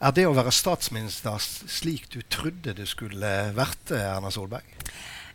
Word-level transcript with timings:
Er 0.00 0.14
det 0.16 0.22
å 0.24 0.32
være 0.32 0.52
statsminister 0.54 1.36
slik 1.44 2.06
du 2.08 2.22
trodde 2.24 2.72
det 2.72 2.86
skulle 2.88 3.30
vært, 3.52 3.90
Erna 3.92 4.30
Solberg? 4.32 4.78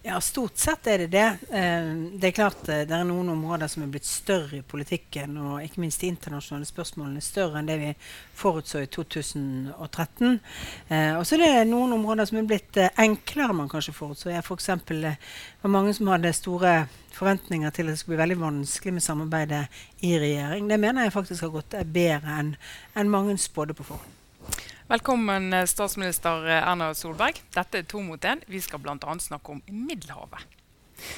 Ja, 0.06 0.18
Stort 0.22 0.58
sett 0.58 0.88
er 0.90 1.04
det 1.04 1.08
det. 1.14 1.26
Eh, 1.54 1.86
det 2.18 2.32
er 2.32 2.34
klart 2.34 2.68
eh, 2.70 2.82
det 2.86 2.94
er 2.94 3.06
noen 3.06 3.30
områder 3.34 3.70
som 3.70 3.84
er 3.86 3.92
blitt 3.94 4.06
større 4.10 4.60
i 4.60 4.66
politikken, 4.66 5.38
og 5.38 5.62
ikke 5.62 5.82
minst 5.82 6.02
de 6.02 6.10
internasjonale 6.10 6.66
spørsmålene 6.70 7.22
større 7.26 7.62
enn 7.62 7.70
det 7.70 7.78
vi 7.82 7.92
forutså 8.38 8.82
i 8.82 8.90
2013. 8.90 10.36
Eh, 10.90 11.14
og 11.14 11.26
så 11.26 11.38
er 11.38 11.46
det 11.46 11.70
noen 11.70 11.94
områder 12.00 12.30
som 12.30 12.42
er 12.42 12.50
blitt 12.50 12.82
enklere 12.82 13.54
enn 13.54 13.62
man 13.62 13.70
kanskje 13.70 13.94
forutså. 13.98 14.34
Jeg 14.34 14.46
for 14.46 14.58
eksempel, 14.58 15.12
var 15.62 15.76
mange 15.78 15.94
som 15.98 16.10
hadde 16.14 16.34
store 16.38 16.76
forventninger 17.14 17.70
til 17.70 17.90
at 17.90 17.94
det 17.94 18.02
skulle 18.02 18.18
bli 18.18 18.24
veldig 18.26 18.42
vanskelig 18.48 18.98
med 18.98 19.10
samarbeidet 19.12 19.64
i 20.06 20.18
regjering. 20.22 20.74
Det 20.74 20.82
mener 20.82 21.06
jeg 21.06 21.18
faktisk 21.22 21.46
har 21.46 21.58
gått 21.62 21.82
bedre 21.86 22.42
enn 22.42 22.54
en 22.98 23.14
mange 23.14 23.38
spådde 23.42 23.78
på 23.78 23.90
forhånd. 23.94 24.15
Velkommen, 24.88 25.54
eh, 25.54 25.66
statsminister 25.66 26.48
eh, 26.48 26.68
Erna 26.68 26.94
Solberg. 26.94 27.40
Dette 27.56 27.80
er 27.80 27.88
To 27.90 28.04
mot 28.06 28.22
én. 28.22 28.44
Vi 28.46 28.60
skal 28.62 28.80
bl.a. 28.80 29.16
snakke 29.20 29.52
om 29.52 29.62
Middelhavet. 29.66 30.46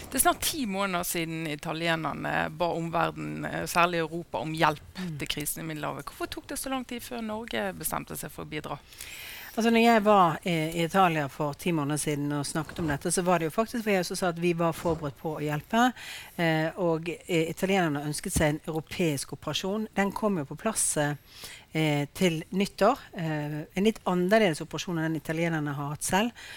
Det 0.08 0.16
er 0.16 0.24
snart 0.24 0.40
ti 0.42 0.62
måneder 0.66 1.04
siden 1.04 1.44
italienerne 1.52 2.48
ba 2.50 2.70
omverdenen, 2.72 3.44
eh, 3.46 3.66
særlig 3.68 4.00
Europa, 4.06 4.40
om 4.40 4.54
hjelp 4.56 5.02
mm. 5.02 5.18
til 5.20 5.28
krisen 5.28 5.66
i 5.66 5.68
Middelhavet. 5.68 6.08
Hvorfor 6.08 6.32
tok 6.32 6.48
det 6.48 6.62
så 6.62 6.72
lang 6.72 6.88
tid 6.88 7.04
før 7.04 7.20
Norge 7.22 7.74
bestemte 7.76 8.16
seg 8.16 8.32
for 8.32 8.48
å 8.48 8.52
bidra? 8.56 8.80
Altså 9.58 9.72
når 9.74 9.82
jeg 9.82 10.02
var 10.06 10.36
i, 10.46 10.84
Italia 10.84 11.28
for 11.34 11.56
ti 11.58 11.72
måneder 11.74 11.98
siden 11.98 12.32
og 12.38 12.46
snakket 12.46 12.80
om 12.80 12.92
dette, 12.92 13.10
så 13.12 13.24
var 13.26 13.40
det 13.42 13.48
jo 13.48 13.56
faktisk 13.56 13.88
for 13.88 13.96
jeg 13.96 14.06
som 14.06 14.20
sa 14.20 14.28
at 14.30 14.42
vi 14.42 14.52
var 14.54 14.76
forberedt 14.78 15.18
på 15.18 15.32
å 15.34 15.42
hjelpe. 15.42 15.88
Eh, 16.38 16.70
og 16.78 17.10
eh, 17.10 17.50
italienerne 17.50 18.04
ønsket 18.06 18.36
seg 18.36 18.52
en 18.52 18.60
europeisk 18.68 19.34
operasjon. 19.34 19.88
Den 19.98 20.14
kom 20.14 20.38
jo 20.38 20.46
på 20.46 20.60
plass 20.62 20.86
eh, 21.02 21.18
eh, 21.78 22.08
til 22.18 22.42
nyttår. 22.58 23.06
Eh, 23.14 23.62
en 23.78 23.88
litt 23.88 24.02
annerledes 24.10 24.64
operasjon 24.66 24.98
enn 24.98 25.12
den 25.12 25.22
italienerne 25.22 25.78
har 25.78 25.94
hatt 25.94 26.08
selv. 26.08 26.50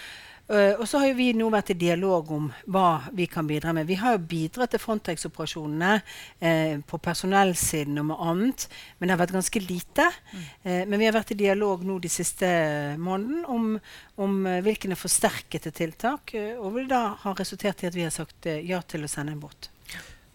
Uh, 0.51 0.75
og 0.83 0.87
så 0.91 0.99
har 0.99 1.13
vi 1.15 1.29
nå 1.39 1.47
vært 1.53 1.71
i 1.71 1.79
dialog 1.79 2.31
om 2.35 2.49
hva 2.75 3.05
vi 3.15 3.29
kan 3.31 3.47
bidra 3.47 3.71
med. 3.77 3.87
Vi 3.87 4.01
har 4.01 4.17
jo 4.17 4.25
bidratt 4.33 4.73
til 4.75 4.83
Frontex-operasjonene 4.83 5.93
eh, 6.43 6.81
på 6.83 6.99
personellsiden 6.99 8.01
og 8.03 8.09
med 8.09 8.25
annet, 8.33 8.67
men 8.99 9.07
det 9.07 9.15
har 9.15 9.21
vært 9.23 9.37
ganske 9.37 9.63
lite. 9.63 10.09
Mm. 10.33 10.49
Uh, 10.67 10.83
men 10.91 10.97
vi 10.99 11.07
har 11.07 11.15
vært 11.15 11.31
i 11.37 11.39
dialog 11.39 11.87
nå 11.87 12.01
de 12.03 12.11
siste 12.11 12.51
månedene 12.99 13.47
om, 13.47 13.77
om 14.27 14.39
hvilke 14.67 14.99
forsterkede 14.99 15.71
tiltak, 15.71 16.35
og 16.59 16.81
det 16.81 16.89
da 16.91 17.05
har 17.23 17.39
resultert 17.39 17.85
i 17.85 17.93
at 17.93 18.01
vi 18.01 18.09
har 18.09 18.15
sagt 18.15 18.51
ja 18.51 18.83
til 18.83 19.07
å 19.07 19.13
sende 19.13 19.37
en 19.37 19.45
båt. 19.45 19.71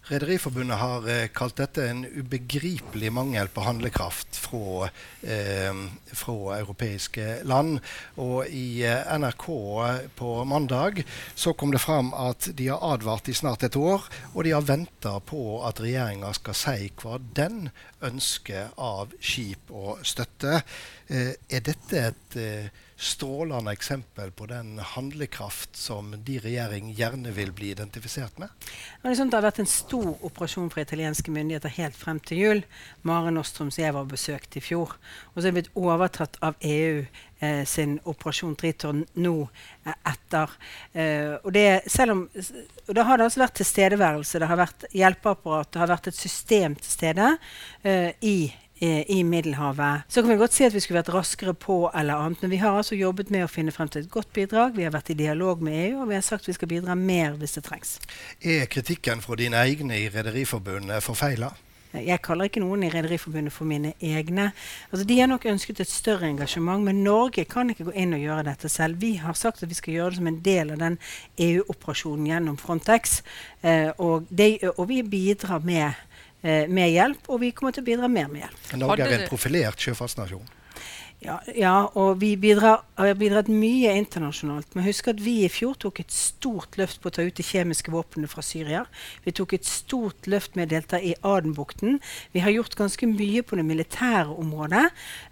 Rederiforbundet 0.05 0.77
har 0.77 1.07
eh, 1.09 1.27
kalt 1.33 1.57
dette 1.57 1.87
en 1.89 2.03
ubegripelig 2.05 3.09
mangel 3.09 3.47
på 3.49 3.63
handlekraft 3.65 4.37
fra, 4.37 4.89
eh, 5.25 5.79
fra 6.13 6.35
europeiske 6.59 7.39
land. 7.49 7.79
Og 8.21 8.45
i 8.45 8.83
eh, 8.85 9.01
NRK 9.17 9.47
på 10.19 10.35
mandag 10.45 11.01
så 11.33 11.55
kom 11.57 11.73
det 11.73 11.81
fram 11.81 12.13
at 12.13 12.51
de 12.53 12.69
har 12.69 12.85
advart 12.85 13.31
i 13.33 13.37
snart 13.37 13.65
et 13.65 13.79
år, 13.79 14.05
og 14.35 14.45
de 14.45 14.53
har 14.53 14.67
venta 14.67 15.17
på 15.25 15.41
at 15.65 15.81
regjeringa 15.81 16.35
skal 16.37 16.59
si 16.61 16.91
hva 17.01 17.17
den 17.17 17.71
ønsker 18.05 18.75
av 18.77 19.13
skip 19.17 19.73
og 19.73 20.05
støtte. 20.05 20.61
Eh, 21.09 21.33
er 21.49 21.65
dette 21.65 22.09
et 22.11 22.37
eh, 22.41 22.83
strålende 22.97 23.71
eksempel 23.71 24.31
på 24.31 24.45
den 24.45 24.79
handlekraft 24.79 25.75
som 25.75 26.13
de 26.23 26.37
regjering 26.39 26.93
gjerne 26.95 27.33
vil 27.35 27.51
bli 27.51 27.73
identifisert 27.73 28.37
med? 28.39 28.49
Sånn 29.03 29.31
det 29.31 29.37
har 29.37 29.45
vært 29.49 29.59
en 29.63 29.69
stor 29.69 30.13
operasjon 30.25 30.71
fra 30.71 30.85
italienske 30.85 31.33
myndigheter 31.33 31.73
helt 31.75 31.97
frem 31.99 32.21
til 32.23 32.39
jul. 32.39 32.63
Mare 33.03 33.33
Nostrum 33.35 33.71
som 33.71 33.83
jeg 33.83 33.95
var 33.95 34.07
besøkt 34.07 34.55
i 34.55 34.63
fjor. 34.63 34.95
Og 35.33 35.41
så 35.41 35.47
er 35.47 35.51
det 35.51 35.57
blitt 35.59 35.71
overtatt 35.75 36.39
av 36.45 36.55
EU 36.63 37.03
eh, 37.03 37.63
sin 37.67 37.99
operasjon 38.07 38.55
Triton 38.59 39.03
nå 39.19 39.35
eh, 39.83 39.95
etter. 40.11 40.55
Eh, 40.93 41.35
og, 41.41 41.51
det, 41.55 41.67
om, 42.07 42.27
og 42.87 42.93
da 42.95 43.07
har 43.09 43.19
det 43.19 43.27
altså 43.27 43.43
vært 43.43 43.59
tilstedeværelse, 43.59 44.39
det 44.39 44.51
har 44.51 44.61
vært 44.63 44.87
hjelpeapparat, 44.95 45.73
det 45.73 45.83
har 45.83 45.91
vært 45.97 46.13
et 46.13 46.19
system 46.19 46.79
til 46.79 46.95
stede 46.95 47.33
eh, 47.83 48.13
i 48.23 48.37
i 48.79 49.23
Middelhavet. 49.23 50.03
Så 50.11 50.21
kan 50.21 50.29
vi 50.29 50.37
godt 50.39 50.53
si 50.53 50.65
at 50.67 50.73
vi 50.75 50.81
skulle 50.83 50.99
vært 50.99 51.13
raskere 51.15 51.53
på, 51.55 51.77
eller 51.95 52.19
annet, 52.25 52.41
men 52.43 52.51
vi 52.51 52.59
har 52.59 52.75
altså 52.75 52.97
jobbet 52.99 53.31
med 53.31 53.45
å 53.45 53.51
finne 53.51 53.71
frem 53.71 53.87
til 53.91 54.03
et 54.03 54.11
godt 54.11 54.33
bidrag. 54.35 54.75
Vi 54.75 54.83
har 54.83 54.91
vært 54.91 55.13
i 55.13 55.19
dialog 55.19 55.63
med 55.63 55.77
EU, 55.85 56.01
og 56.03 56.09
vi 56.11 56.17
har 56.17 56.25
sagt 56.25 56.49
vi 56.49 56.57
skal 56.57 56.71
bidra 56.71 56.95
mer 56.99 57.37
hvis 57.39 57.55
det 57.55 57.63
trengs. 57.69 57.97
Er 58.43 58.67
kritikken 58.71 59.23
fra 59.23 59.39
dine 59.39 59.63
egne 59.63 60.01
i 60.03 60.09
Rederiforbundet 60.11 61.03
forfeila? 61.05 61.53
Jeg 62.03 62.19
kaller 62.25 62.49
ikke 62.49 62.59
noen 62.63 62.83
i 62.83 62.89
Rederiforbundet 62.91 63.53
for 63.55 63.67
mine 63.69 63.93
egne. 64.03 64.49
Altså, 64.91 65.05
de 65.07 65.19
har 65.19 65.29
nok 65.31 65.45
ønsket 65.47 65.79
et 65.79 65.91
større 65.91 66.27
engasjement, 66.27 66.83
men 66.83 67.03
Norge 67.05 67.45
kan 67.47 67.69
ikke 67.71 67.87
gå 67.87 67.93
inn 67.95 68.15
og 68.17 68.23
gjøre 68.23 68.47
dette 68.49 68.71
selv. 68.71 68.99
Vi 69.01 69.15
har 69.21 69.37
sagt 69.39 69.63
at 69.63 69.71
vi 69.71 69.77
skal 69.77 69.95
gjøre 69.95 70.15
det 70.15 70.19
som 70.19 70.27
en 70.31 70.41
del 70.43 70.73
av 70.75 70.81
den 70.81 70.97
EU-operasjonen 71.47 72.27
gjennom 72.31 72.59
Frontex. 72.59 73.21
Eh, 73.63 73.91
og, 73.97 74.27
de, 74.29 74.57
og 74.75 74.89
vi 74.91 75.01
bidrar 75.07 75.63
med 75.63 75.87
eh, 75.87 76.03
med 76.45 76.91
hjelp, 76.93 77.29
og 77.31 77.41
vi 77.41 77.49
kommer 77.57 77.73
til 77.75 77.81
å 77.81 77.87
bidra 77.87 78.09
mer 78.11 78.29
med 78.29 78.43
hjelp. 78.45 78.67
Norge 78.81 79.07
er 79.07 79.17
en 79.19 79.27
profilert 79.31 79.81
sjøfartsnasjon. 79.81 80.45
Ja, 81.25 81.39
ja, 81.57 81.73
og 81.97 82.19
vi 82.21 82.35
bidrar, 82.37 82.83
har 82.99 83.15
bidratt 83.17 83.47
mye 83.49 83.95
internasjonalt. 83.97 84.75
Men 84.75 84.85
husk 84.85 85.07
at 85.09 85.21
vi 85.23 85.39
i 85.45 85.49
fjor 85.49 85.73
tok 85.81 86.03
et 86.03 86.13
stort 86.13 86.77
løft 86.77 86.99
på 87.01 87.09
å 87.09 87.15
ta 87.15 87.25
ut 87.25 87.37
de 87.37 87.45
kjemiske 87.45 87.93
våpnene 87.93 88.29
fra 88.29 88.43
Syria. 88.45 88.83
Vi 89.25 89.33
tok 89.33 89.55
et 89.57 89.65
stort 89.65 90.29
løft 90.29 90.53
med 90.57 90.69
å 90.69 90.73
delta 90.75 90.99
i 91.01 91.15
Adenbukten. 91.25 91.97
Vi 92.35 92.43
har 92.45 92.53
gjort 92.53 92.77
ganske 92.77 93.09
mye 93.09 93.41
på 93.41 93.57
det 93.57 93.65
militære 93.65 94.37
området 94.37 94.83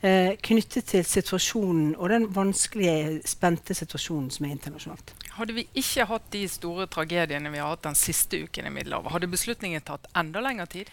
eh, 0.01 0.33
knyttet 0.41 0.89
til 0.95 1.05
situasjonen 1.05 1.93
og 1.93 2.09
den 2.09 2.29
vanskelige, 2.33 3.19
spente 3.29 3.77
situasjonen 3.77 4.31
som 4.33 4.47
er 4.47 4.55
internasjonalt. 4.57 5.13
Hadde 5.37 5.57
vi 5.57 5.67
ikke 5.77 6.07
hatt 6.09 6.25
de 6.33 6.47
store 6.49 6.89
tragediene 6.89 7.53
vi 7.53 7.61
har 7.61 7.69
hatt 7.75 7.85
den 7.85 7.97
siste 7.97 8.41
uken 8.47 8.69
i 8.69 8.73
Middelhavet, 8.73 9.13
hadde 9.13 9.29
beslutningen 9.29 9.85
tatt 9.85 10.09
enda 10.17 10.41
lengre 10.41 10.65
tid? 10.73 10.89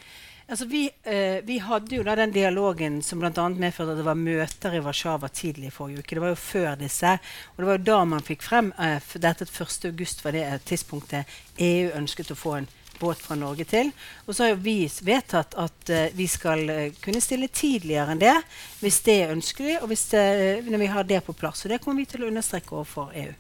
Altså 0.51 0.67
vi, 0.67 0.91
eh, 1.03 1.39
vi, 1.47 1.61
hadde 1.63 1.95
jo 1.95 2.03
da 2.03 2.17
den 2.19 2.33
dialogen 2.35 2.99
som 3.07 3.21
bl.a. 3.23 3.31
medførte 3.55 3.95
at 3.95 4.01
det 4.01 4.07
var 4.09 4.19
møter 4.19 4.75
i 4.75 4.81
Warszawa 4.83 5.31
tidlig 5.31 5.69
i 5.69 5.75
forrige 5.75 6.03
uke. 6.03 6.17
Det 6.17 6.25
var 6.25 6.33
jo 6.33 6.41
før 6.43 6.81
disse. 6.81 7.13
Og 7.53 7.63
det 7.63 7.69
var 7.69 7.79
jo 7.79 7.87
da 7.87 7.99
man 8.11 8.27
fikk 8.27 8.43
frem 8.43 8.73
eh, 8.75 8.99
dette 9.23 9.47
1.8 9.47 10.25
var 10.25 10.35
det 10.35 10.45
tidspunktet 10.67 11.39
EU 11.63 11.93
ønsket 12.01 12.35
å 12.35 12.39
få 12.39 12.57
en 12.59 12.71
båt 13.01 13.23
fra 13.23 13.39
Norge 13.39 13.65
til. 13.65 13.93
Og 14.27 14.35
så 14.35 14.45
har 14.45 14.51
jo 14.53 14.63
vi 14.65 14.77
vedtatt 15.07 15.55
at 15.55 15.93
eh, 15.95 16.11
vi 16.19 16.27
skal 16.29 16.65
uh, 16.67 16.81
kunne 17.01 17.23
stille 17.25 17.49
tidligere 17.49 18.13
enn 18.13 18.21
det 18.21 18.35
hvis 18.83 19.01
det 19.07 19.17
er 19.23 19.37
ønskelig, 19.37 19.79
og 19.81 19.95
det, 19.95 20.01
uh, 20.19 20.67
når 20.67 20.83
vi 20.83 20.91
har 20.97 21.07
det 21.09 21.23
på 21.25 21.37
plass. 21.37 21.65
Og 21.65 21.73
det 21.73 21.81
kommer 21.85 22.03
vi 22.03 22.11
til 22.11 22.27
å 22.27 22.33
understreke 22.33 22.77
overfor 22.77 23.15
EU. 23.23 23.33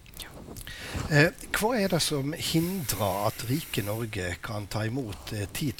Eh, 1.11 1.31
hva 1.57 1.71
er 1.79 1.91
det 1.93 2.01
som 2.03 2.33
hindrer 2.35 3.27
at 3.29 3.45
rike 3.49 3.83
Norge 3.87 4.35
kan 4.45 4.69
ta 4.71 4.85
imot 4.87 5.33
eh, 5.35 5.47
10 5.47 5.73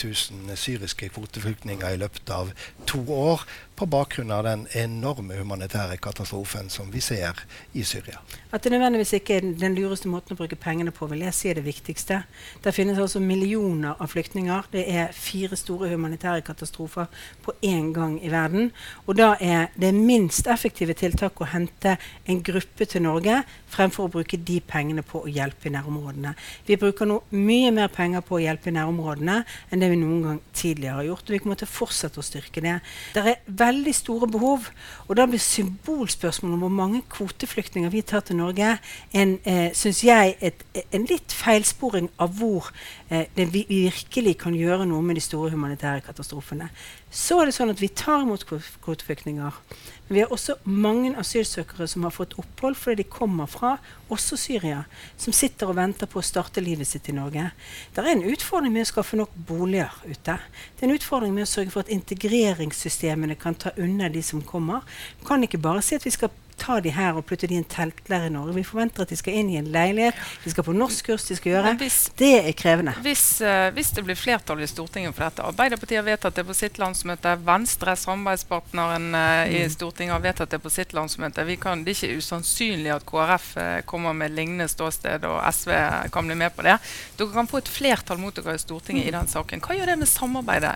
000 0.49 0.57
syriske 0.59 1.11
kvoteflyktninger 1.15 1.95
i 1.95 2.01
løpet 2.01 2.33
av 2.35 2.53
to 2.91 3.03
år, 3.15 3.45
på 3.81 3.87
bakgrunn 3.87 4.31
av 4.31 4.45
den 4.45 4.67
enorme 4.77 5.39
humanitære 5.39 5.97
katastrofen 6.05 6.67
som 6.69 6.91
vi 6.93 7.01
ser 7.01 7.39
i 7.73 7.81
Syria. 7.89 8.19
At 8.53 8.61
det 8.67 8.75
nødvendigvis 8.75 9.15
ikke 9.17 9.39
er 9.39 9.47
den 9.57 9.77
lureste 9.79 10.11
måten 10.11 10.35
å 10.35 10.37
bruke 10.37 10.59
pengene 10.61 10.93
på, 10.93 11.07
vil 11.09 11.23
jeg 11.25 11.37
si 11.37 11.49
er 11.49 11.57
det 11.57 11.65
viktigste. 11.65 12.19
Det 12.61 12.75
finnes 12.77 13.01
altså 13.01 13.23
millioner 13.25 13.97
av 13.97 14.11
flyktninger. 14.13 14.69
Det 14.75 14.83
er 14.85 15.15
fire 15.17 15.57
store 15.57 15.89
humanitære 15.95 16.43
katastrofer 16.45 17.09
på 17.41 17.55
én 17.65 17.89
gang 17.97 18.19
i 18.21 18.29
verden. 18.29 18.69
Og 19.07 19.17
da 19.17 19.31
er 19.41 19.73
det 19.81 19.95
minst 19.97 20.51
effektive 20.53 20.99
tiltak 20.99 21.41
å 21.41 21.49
hente 21.49 21.97
en 22.29 22.45
gruppe 22.45 22.85
til 22.85 23.07
Norge 23.07 23.39
fremfor 23.71 24.11
å 24.11 24.13
bruke 24.19 24.37
de 24.37 24.59
pengene 24.61 25.07
på 25.07 25.23
å 25.25 25.33
hjelpe 25.33 25.71
i 25.71 25.75
nærområdene. 25.79 26.35
Vi 26.69 26.77
bruker 26.77 27.09
nå 27.09 27.23
mye 27.33 27.73
mer 27.73 27.89
penger 27.97 28.27
på 28.29 28.37
å 28.37 28.45
hjelpe 28.45 28.69
i 28.69 28.77
nærområdene 28.77 29.41
enn 29.71 29.81
det 29.81 29.89
vi 29.95 30.01
noen 30.03 30.23
gang 30.27 30.45
tidligere 30.53 31.01
har 31.01 31.11
gjort. 31.15 31.27
Og 31.31 31.39
vi 31.39 31.43
kommer 31.47 31.65
til 31.65 31.71
å 31.71 31.77
fortsette 31.79 32.21
å 32.21 32.29
styrke 32.29 32.67
det. 32.67 32.77
Det 33.17 33.25
er 33.25 33.43
veldig 33.71 33.95
store 33.95 34.29
behov. 34.31 34.69
Og 35.09 35.17
da 35.19 35.27
blir 35.27 35.43
symbolspørsmålet 35.43 36.55
om 36.55 36.65
hvor 36.67 36.75
mange 36.75 37.03
kvoteflyktninger 37.11 37.91
vi 37.91 38.03
tar 38.03 38.25
til 38.27 38.41
Norge, 38.41 38.77
en, 39.13 39.39
eh, 39.45 39.71
synes 39.75 40.05
jeg, 40.05 40.37
et, 40.41 40.65
en 40.93 41.07
litt 41.11 41.33
feilsporing 41.33 42.11
av 42.19 42.37
hvor 42.39 42.71
eh, 43.11 43.49
vi 43.51 43.65
virkelig 43.69 44.37
kan 44.41 44.57
gjøre 44.57 44.87
noe 44.89 45.05
med 45.05 45.19
de 45.19 45.25
store 45.25 45.51
humanitære 45.53 46.05
katastrofene. 46.07 46.71
Så 47.11 47.41
er 47.41 47.49
det 47.49 47.55
sånn 47.57 47.73
at 47.73 47.83
vi 47.83 47.91
tar 47.91 48.23
imot 48.23 48.47
kvoteflyktninger. 48.47 49.57
Men 50.07 50.15
vi 50.15 50.23
har 50.23 50.33
også 50.35 50.57
mange 50.65 51.13
asylsøkere 51.19 51.87
som 51.91 52.07
har 52.07 52.15
fått 52.15 52.37
opphold 52.39 52.79
fordi 52.79 53.03
de 53.03 53.09
kommer 53.11 53.51
fra 53.51 53.77
også 54.11 54.39
Syria, 54.39 54.85
som 55.19 55.35
sitter 55.35 55.71
og 55.71 55.79
venter 55.79 56.11
på 56.11 56.19
å 56.19 56.27
starte 56.27 56.63
livet 56.63 56.89
sitt 56.91 57.11
i 57.11 57.15
Norge. 57.15 57.51
Det 57.95 58.03
er 58.03 58.13
en 58.15 58.27
utfordring 58.31 58.75
med 58.75 58.89
å 58.89 58.91
skaffe 58.91 59.19
nok 59.19 59.35
boliger 59.35 59.95
ute. 60.07 60.39
Det 60.39 60.83
er 60.83 60.89
en 60.89 60.97
utfordring 60.97 61.35
med 61.35 61.47
å 61.47 61.51
sørge 61.51 61.75
for 61.75 61.85
at 61.85 61.95
integreringssystemene 61.95 63.39
kan 63.39 63.59
ta 63.59 63.75
unna 63.79 64.11
de 64.11 64.23
som 64.27 64.43
kommer. 64.43 64.87
Vi 65.21 65.27
kan 65.31 65.47
ikke 65.47 65.63
bare 65.63 65.83
si 65.87 65.99
at 65.99 66.07
vi 66.07 66.15
skal 66.15 66.35
ta 66.61 66.77
de 66.85 66.93
her 66.95 67.17
og 67.19 67.25
putte 67.29 67.49
de 67.51 67.57
i 67.57 67.61
en 67.61 67.67
teltleir 67.71 68.29
i 68.29 68.33
Norge. 68.35 68.55
Vi 68.59 68.65
forventer 68.69 69.07
at 69.07 69.11
de 69.13 69.17
skal 69.19 69.39
inn 69.41 69.51
i 69.53 69.57
en 69.61 69.71
leilighet, 69.73 70.19
de 70.45 70.53
skal 70.53 70.67
på 70.67 70.75
norskkurs, 70.77 71.25
de 71.31 71.37
skal 71.39 71.55
gjøre 71.55 71.75
hvis, 71.81 71.99
Det 72.21 72.33
er 72.45 72.53
krevende. 72.59 72.95
hvis, 73.05 73.25
uh, 73.41 73.71
hvis 73.77 73.91
det 73.97 74.05
blir 74.07 74.19
flertall 74.19 74.61
i 74.61 74.69
Stortinget 74.69 75.15
for 75.17 75.25
dette 75.27 75.47
Arbeiderpartiet 75.51 76.01
har 76.03 76.07
vedtatt 76.07 76.37
det 76.37 76.45
på 76.47 76.55
sitt 76.57 76.79
landsmøte. 76.81 77.33
Venstre, 77.47 77.97
samarbeidspartneren 77.97 79.15
uh, 79.15 79.45
i 79.49 79.61
Mm. 79.61 79.71
Stortinget, 79.71 80.13
har 80.15 80.23
vedtatt 80.25 80.51
det 80.51 80.59
på 80.63 80.71
sitt 80.73 80.93
landsmøte. 80.97 81.45
Vi 81.45 81.57
kan, 81.61 81.85
det 81.85 81.93
er 81.95 82.07
ikke 82.09 82.19
usannsynlig 82.21 82.91
at 82.95 83.05
KrF 83.07 83.51
uh, 83.57 83.81
kommer 83.89 84.13
med 84.17 84.33
lignende 84.35 84.69
ståsted, 84.69 85.25
og 85.29 85.41
SV 85.53 85.71
kan 86.13 86.27
bli 86.27 86.35
med 86.35 86.55
på 86.57 86.65
det. 86.67 86.79
Dere 87.19 87.33
kan 87.35 87.47
få 87.51 87.61
et 87.61 87.69
flertall 87.69 88.19
mot 88.19 88.35
dere 88.35 88.55
i 88.57 88.63
Stortinget 88.63 89.07
i 89.07 89.15
den 89.15 89.29
saken. 89.29 89.61
Hva 89.65 89.77
gjør 89.77 89.93
det 89.93 89.99
med 90.01 90.09
samarbeidet 90.11 90.73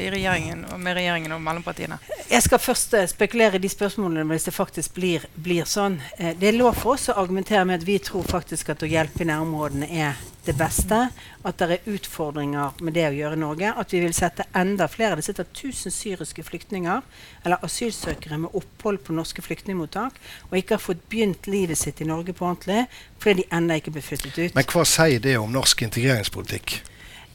i 0.00 0.08
regjeringen, 0.10 0.64
med 0.80 0.96
regjeringen 0.96 1.32
og 1.36 1.42
mellompartiene? 1.44 1.98
Jeg 2.30 2.42
skal 2.42 2.58
først 2.58 2.94
spekulere 3.12 3.58
i 3.58 3.62
de 3.62 3.68
spørsmålene 3.70 4.24
hvis 4.32 4.48
det 4.48 4.54
faktisk 4.56 4.94
blir, 4.96 5.13
blir 5.34 5.66
sånn. 5.68 5.98
Eh, 6.18 6.34
det 6.38 6.50
er 6.50 6.56
lov 6.56 6.78
for 6.78 6.94
oss 6.94 7.10
å 7.10 7.18
argumentere 7.20 7.64
med 7.68 7.82
at 7.82 7.86
vi 7.86 7.98
tror 8.02 8.24
faktisk 8.28 8.70
at 8.72 8.84
å 8.84 8.88
hjelpe 8.88 9.24
i 9.24 9.28
nærområdene 9.28 9.88
er 9.90 10.20
det 10.44 10.54
beste. 10.58 10.98
At 11.44 11.58
det 11.60 11.68
er 11.76 11.90
utfordringer 11.94 12.80
med 12.84 12.96
det 12.96 13.06
å 13.08 13.16
gjøre 13.16 13.38
i 13.38 13.42
Norge. 13.42 13.72
At 13.80 13.92
vi 13.94 14.00
vil 14.04 14.14
sette 14.16 14.46
enda 14.56 14.88
flere. 14.92 15.18
Det 15.18 15.26
sitter 15.26 15.48
1000 15.48 15.94
syriske 15.94 16.44
flyktninger 16.46 17.02
eller 17.44 17.64
asylsøkere 17.66 18.40
med 18.44 18.56
opphold 18.56 19.02
på 19.04 19.16
norske 19.16 19.44
flyktningmottak 19.44 20.18
og 20.50 20.58
ikke 20.58 20.78
har 20.78 20.84
fått 20.84 21.04
begynt 21.12 21.48
livet 21.50 21.80
sitt 21.80 22.00
i 22.00 22.08
Norge 22.08 22.36
på 22.36 22.46
ordentlig 22.48 22.86
fordi 23.18 23.42
de 23.42 23.50
ennå 23.56 23.78
ikke 23.80 23.94
ble 23.94 24.04
flyttet 24.04 24.40
ut. 24.40 24.56
Men 24.56 24.72
hva 24.72 24.88
sier 24.88 25.22
det 25.24 25.38
om 25.40 25.52
norsk 25.52 25.86
integreringspolitikk? 25.88 26.80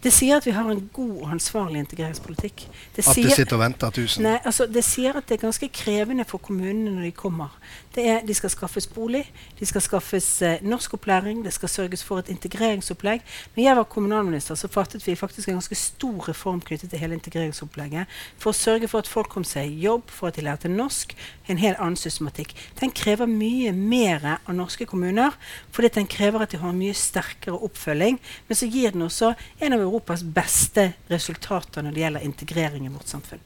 Det 0.04 0.14
sier 0.16 0.38
at 0.40 0.46
vi 0.48 0.54
har 0.56 0.70
en 0.72 0.90
god 0.94 1.16
og 1.26 1.32
ansvarlig 1.34 1.82
integreringspolitikk. 1.84 2.62
Det 2.96 3.04
At 3.08 3.16
det 3.16 3.24
du 3.24 3.30
sitter 3.36 3.58
og 3.58 3.64
venter 3.66 3.88
1000? 3.88 4.24
Nei, 4.24 4.38
altså 4.46 4.66
Det 4.66 4.84
sier 4.84 5.18
at 5.18 5.28
det 5.28 5.36
er 5.36 5.42
ganske 5.42 5.68
krevende 5.76 6.24
for 6.26 6.38
kommunene 6.38 6.94
når 6.96 7.02
de 7.02 7.12
kommer. 7.12 7.58
Det 7.96 8.06
er, 8.08 8.22
de 8.24 8.34
skal 8.34 8.50
skaffes 8.50 8.88
bolig, 8.88 9.26
de 9.60 9.66
skal 9.66 9.82
skaffes 9.82 10.42
eh, 10.42 10.62
norskopplæring, 10.62 11.44
det 11.46 11.54
skal 11.54 11.70
sørges 11.70 12.04
for 12.04 12.20
et 12.20 12.30
integreringsopplegg. 12.30 13.22
Når 13.56 13.64
jeg 13.64 13.76
var 13.76 13.84
kommunalminister, 13.84 14.56
så 14.56 14.68
fattet 14.68 15.08
vi 15.08 15.16
faktisk 15.16 15.50
en 15.50 15.58
ganske 15.58 15.76
stor 15.76 16.30
reform 16.30 16.62
knyttet 16.62 16.90
til 16.90 17.00
hele 17.00 17.18
integreringsopplegget. 17.18 18.06
For 18.38 18.54
å 18.54 18.56
sørge 18.56 18.88
for 18.88 19.04
at 19.04 19.08
folk 19.08 19.28
kom 19.34 19.44
seg 19.44 19.68
i 19.68 19.84
jobb, 19.84 20.08
for 20.08 20.30
at 20.30 20.40
de 20.40 20.46
lærte 20.48 20.72
norsk. 20.72 21.16
En 21.50 21.58
helt 21.58 21.80
annen 21.80 21.98
systematikk. 21.98 22.54
Den 22.80 22.92
krever 22.96 23.28
mye 23.28 23.74
mer 23.74 24.38
av 24.46 24.56
norske 24.56 24.86
kommuner, 24.86 25.36
fordi 25.72 25.92
den 26.00 26.08
krever 26.08 26.46
at 26.46 26.54
de 26.54 26.62
har 26.62 26.72
mye 26.78 26.94
sterkere 26.96 27.58
oppfølging. 27.58 28.22
Men 28.48 28.56
så 28.56 28.70
gir 28.70 28.94
den 28.96 29.02
også 29.02 29.34
en 29.60 29.74
av 29.74 29.89
Europas 29.90 30.24
beste 30.24 30.92
resultater 31.12 31.84
når 31.84 31.96
det 31.96 32.06
gjelder 32.06 32.28
integrering 32.30 32.86
i 32.88 32.94
vårt 32.94 33.10
samfunn. 33.12 33.42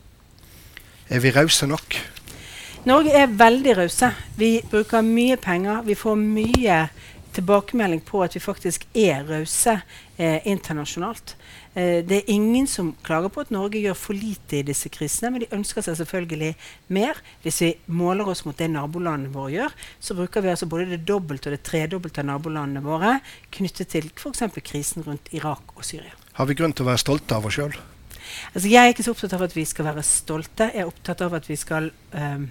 Er 1.10 1.24
vi 1.24 1.31
rause 1.36 1.68
nok? 1.68 1.98
Norge 2.84 3.16
er 3.16 3.31
veldig 3.31 3.78
rause. 3.78 4.10
Vi 4.36 4.57
bruker 4.68 5.04
mye 5.07 5.38
penger. 5.40 5.84
Vi 5.88 5.95
får 5.95 6.18
mye 6.19 6.78
tilbakemelding 7.34 8.01
på 8.06 8.22
at 8.24 8.36
vi 8.36 8.42
faktisk 8.44 8.86
er 8.94 9.24
rause 9.28 9.78
eh, 10.18 10.42
internasjonalt. 10.50 11.36
Eh, 11.74 12.01
det 12.06 12.18
er 12.18 12.31
ingen 12.34 12.68
som 12.69 12.92
klager 13.06 13.31
på 13.34 13.44
at 13.44 13.54
Norge 13.54 13.81
gjør 13.81 13.98
for 13.98 14.18
lite 14.18 14.60
i 14.60 14.66
disse 14.68 14.92
krisene, 14.94 15.31
men 15.34 15.45
de 15.45 15.51
ønsker 15.56 15.86
seg 15.86 15.98
selvfølgelig 16.01 16.54
mer. 16.94 17.22
Hvis 17.45 17.62
vi 17.63 17.72
måler 17.88 18.30
oss 18.30 18.45
mot 18.48 18.57
det 18.57 18.69
nabolandene 18.74 19.34
våre 19.34 19.56
gjør, 19.56 19.78
så 20.00 20.18
bruker 20.18 20.45
vi 20.45 20.54
altså 20.54 20.69
både 20.69 20.92
det 20.94 21.04
dobbelte 21.07 21.50
og 21.50 21.57
det 21.57 21.63
tredobbelte 21.68 22.22
av 22.22 22.30
nabolandene 22.34 22.86
våre 22.86 23.18
knyttet 23.54 23.95
til 23.95 24.12
f.eks. 24.13 24.45
krisen 24.62 25.07
rundt 25.07 25.34
Irak 25.34 25.74
og 25.78 25.88
Syria. 25.88 26.13
Har 26.33 26.50
vi 26.50 26.56
grunn 26.57 26.74
til 26.74 26.85
å 26.85 26.89
være 26.89 27.01
stolte 27.03 27.38
av 27.38 27.45
oss 27.45 27.59
sjøl? 27.59 27.75
Altså, 28.53 28.65
jeg 28.65 28.81
er 28.81 28.94
ikke 28.94 29.06
så 29.06 29.13
opptatt 29.13 29.35
av 29.38 29.44
at 29.45 29.53
vi 29.53 29.65
skal 29.69 29.85
være 29.85 30.03
stolte. 30.07 30.69
Jeg 30.74 30.81
er 30.81 30.89
opptatt 30.89 31.21
av 31.21 31.35
at 31.38 31.50
vi 31.50 31.57
skal, 31.59 31.91
ehm, 32.18 32.47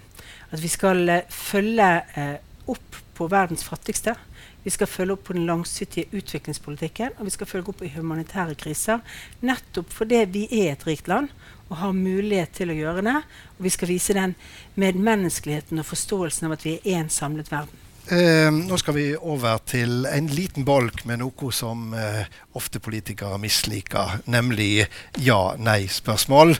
at 0.55 0.61
vi 0.63 0.71
skal 0.71 1.03
uh, 1.09 1.17
følge 1.27 1.89
uh, 2.15 2.37
opp 2.71 2.99
på 3.17 3.27
verdens 3.31 3.65
fattigste. 3.67 4.15
Vi 4.63 4.71
skal 4.71 4.87
følge 4.87 5.17
opp 5.17 5.25
på 5.27 5.35
den 5.35 5.49
langsiktige 5.49 6.07
utviklingspolitikken, 6.15 7.17
og 7.17 7.27
vi 7.27 7.35
skal 7.35 7.49
følge 7.49 7.73
opp 7.73 7.83
i 7.83 7.91
humanitære 7.91 8.55
kriser. 8.55 9.03
Nettopp 9.43 9.91
fordi 9.91 10.23
vi 10.31 10.47
er 10.61 10.77
et 10.77 10.87
rikt 10.87 11.11
land 11.11 11.27
og 11.67 11.81
har 11.81 11.95
mulighet 11.97 12.55
til 12.55 12.71
å 12.71 12.77
gjøre 12.77 13.03
det. 13.03 13.19
Og 13.57 13.67
vi 13.67 13.75
skal 13.75 13.91
vise 13.91 14.15
den 14.15 14.37
medmenneskeligheten 14.79 15.83
og 15.83 15.89
forståelsen 15.91 16.47
av 16.47 16.55
at 16.55 16.63
vi 16.63 16.77
er 16.79 17.01
én 17.01 17.11
samlet 17.11 17.51
verden. 17.51 17.82
Eh, 18.11 18.51
nå 18.51 18.77
skal 18.77 18.95
vi 18.97 19.05
over 19.15 19.61
til 19.63 20.03
en 20.09 20.25
liten 20.27 20.65
bolk 20.67 21.05
med 21.07 21.21
noe 21.21 21.51
som 21.55 21.93
eh, 21.95 22.25
ofte 22.59 22.81
politikere 22.83 23.37
misliker, 23.39 24.17
nemlig 24.27 24.89
ja-nei-spørsmål. 25.23 26.51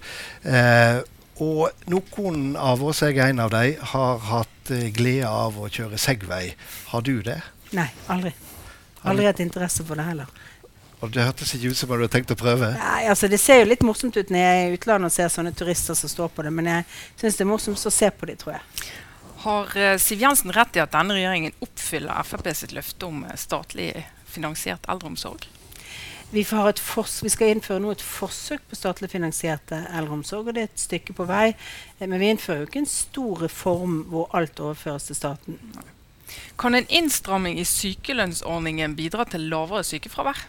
Eh, 0.48 1.02
og 1.44 1.90
noen 1.92 2.56
av 2.56 2.84
oss, 2.86 3.02
jeg 3.04 3.20
er 3.20 3.34
en 3.34 3.44
av 3.44 3.52
dem, 3.52 3.76
har 3.92 4.24
hatt 4.30 4.72
eh, 4.72 4.88
glede 4.96 5.28
av 5.28 5.60
å 5.60 5.68
kjøre 5.68 6.00
Segway. 6.00 6.54
Har 6.94 7.04
du 7.04 7.18
det? 7.26 7.42
Nei, 7.76 7.90
aldri. 8.08 8.32
Aldri 9.04 9.28
hatt 9.28 9.44
interesse 9.44 9.84
for 9.84 10.00
det 10.00 10.08
heller. 10.08 10.32
Og 11.04 11.12
Det 11.12 11.26
hørtes 11.26 11.50
ikke 11.58 11.74
ut 11.74 11.76
som 11.76 11.90
om 11.92 12.00
du 12.00 12.06
hadde 12.06 12.14
tenkt 12.14 12.32
å 12.32 12.40
prøve? 12.40 12.70
Nei, 12.80 13.02
altså 13.12 13.28
Det 13.28 13.40
ser 13.42 13.60
jo 13.60 13.68
litt 13.68 13.82
morsomt 13.84 14.16
ut 14.16 14.30
når 14.32 14.40
jeg 14.40 14.60
er 14.60 14.70
i 14.70 14.78
utlandet 14.78 15.12
og 15.12 15.16
ser 15.18 15.34
sånne 15.34 15.52
turister 15.52 15.98
som 16.00 16.08
står 16.08 16.32
på 16.32 16.46
det, 16.46 16.54
men 16.56 16.70
jeg 16.72 16.86
syns 17.20 17.36
det 17.36 17.44
er 17.44 17.50
morsomst 17.50 17.90
å 17.90 17.92
se 17.92 18.08
på 18.16 18.30
dem, 18.30 18.40
tror 18.40 18.56
jeg. 18.56 18.64
Har 19.44 19.78
eh, 19.78 19.98
Siv 19.98 20.22
Jensen 20.22 20.54
rett 20.56 20.78
i 20.78 20.80
at 20.80 20.94
denne 20.94 21.18
regjeringen 21.18 21.56
oppfyller 21.60 22.24
Frp 22.24 22.48
sitt 22.56 22.72
løfte 22.72 23.10
om 23.10 23.26
eh, 23.28 23.36
statlig 23.36 23.90
finansiert 24.24 24.88
eldreomsorg? 24.88 25.50
Vi, 26.32 26.46
vi 26.48 27.30
skal 27.30 27.52
innføre 27.52 27.82
nå 27.84 27.92
et 27.92 28.02
forsøk 28.02 28.64
på 28.70 28.78
statlig 28.80 29.12
finansiert 29.12 29.74
eh, 29.76 29.84
eldreomsorg. 30.00 30.48
og 30.48 30.56
Det 30.56 30.64
er 30.64 30.72
et 30.72 30.86
stykke 30.86 31.16
på 31.18 31.28
vei. 31.28 31.50
Men 32.00 32.16
vi 32.22 32.32
innfører 32.32 32.64
jo 32.64 32.70
ikke 32.70 32.86
en 32.86 32.90
stor 32.94 33.44
reform 33.44 34.00
hvor 34.14 34.32
alt 34.32 34.64
overføres 34.64 35.10
til 35.10 35.20
staten. 35.20 35.60
Kan 36.58 36.80
en 36.80 36.88
innstramming 36.88 37.60
i 37.60 37.68
sykelønnsordningen 37.68 38.96
bidra 38.96 39.28
til 39.28 39.50
lavere 39.52 39.84
sykefravær? 39.84 40.40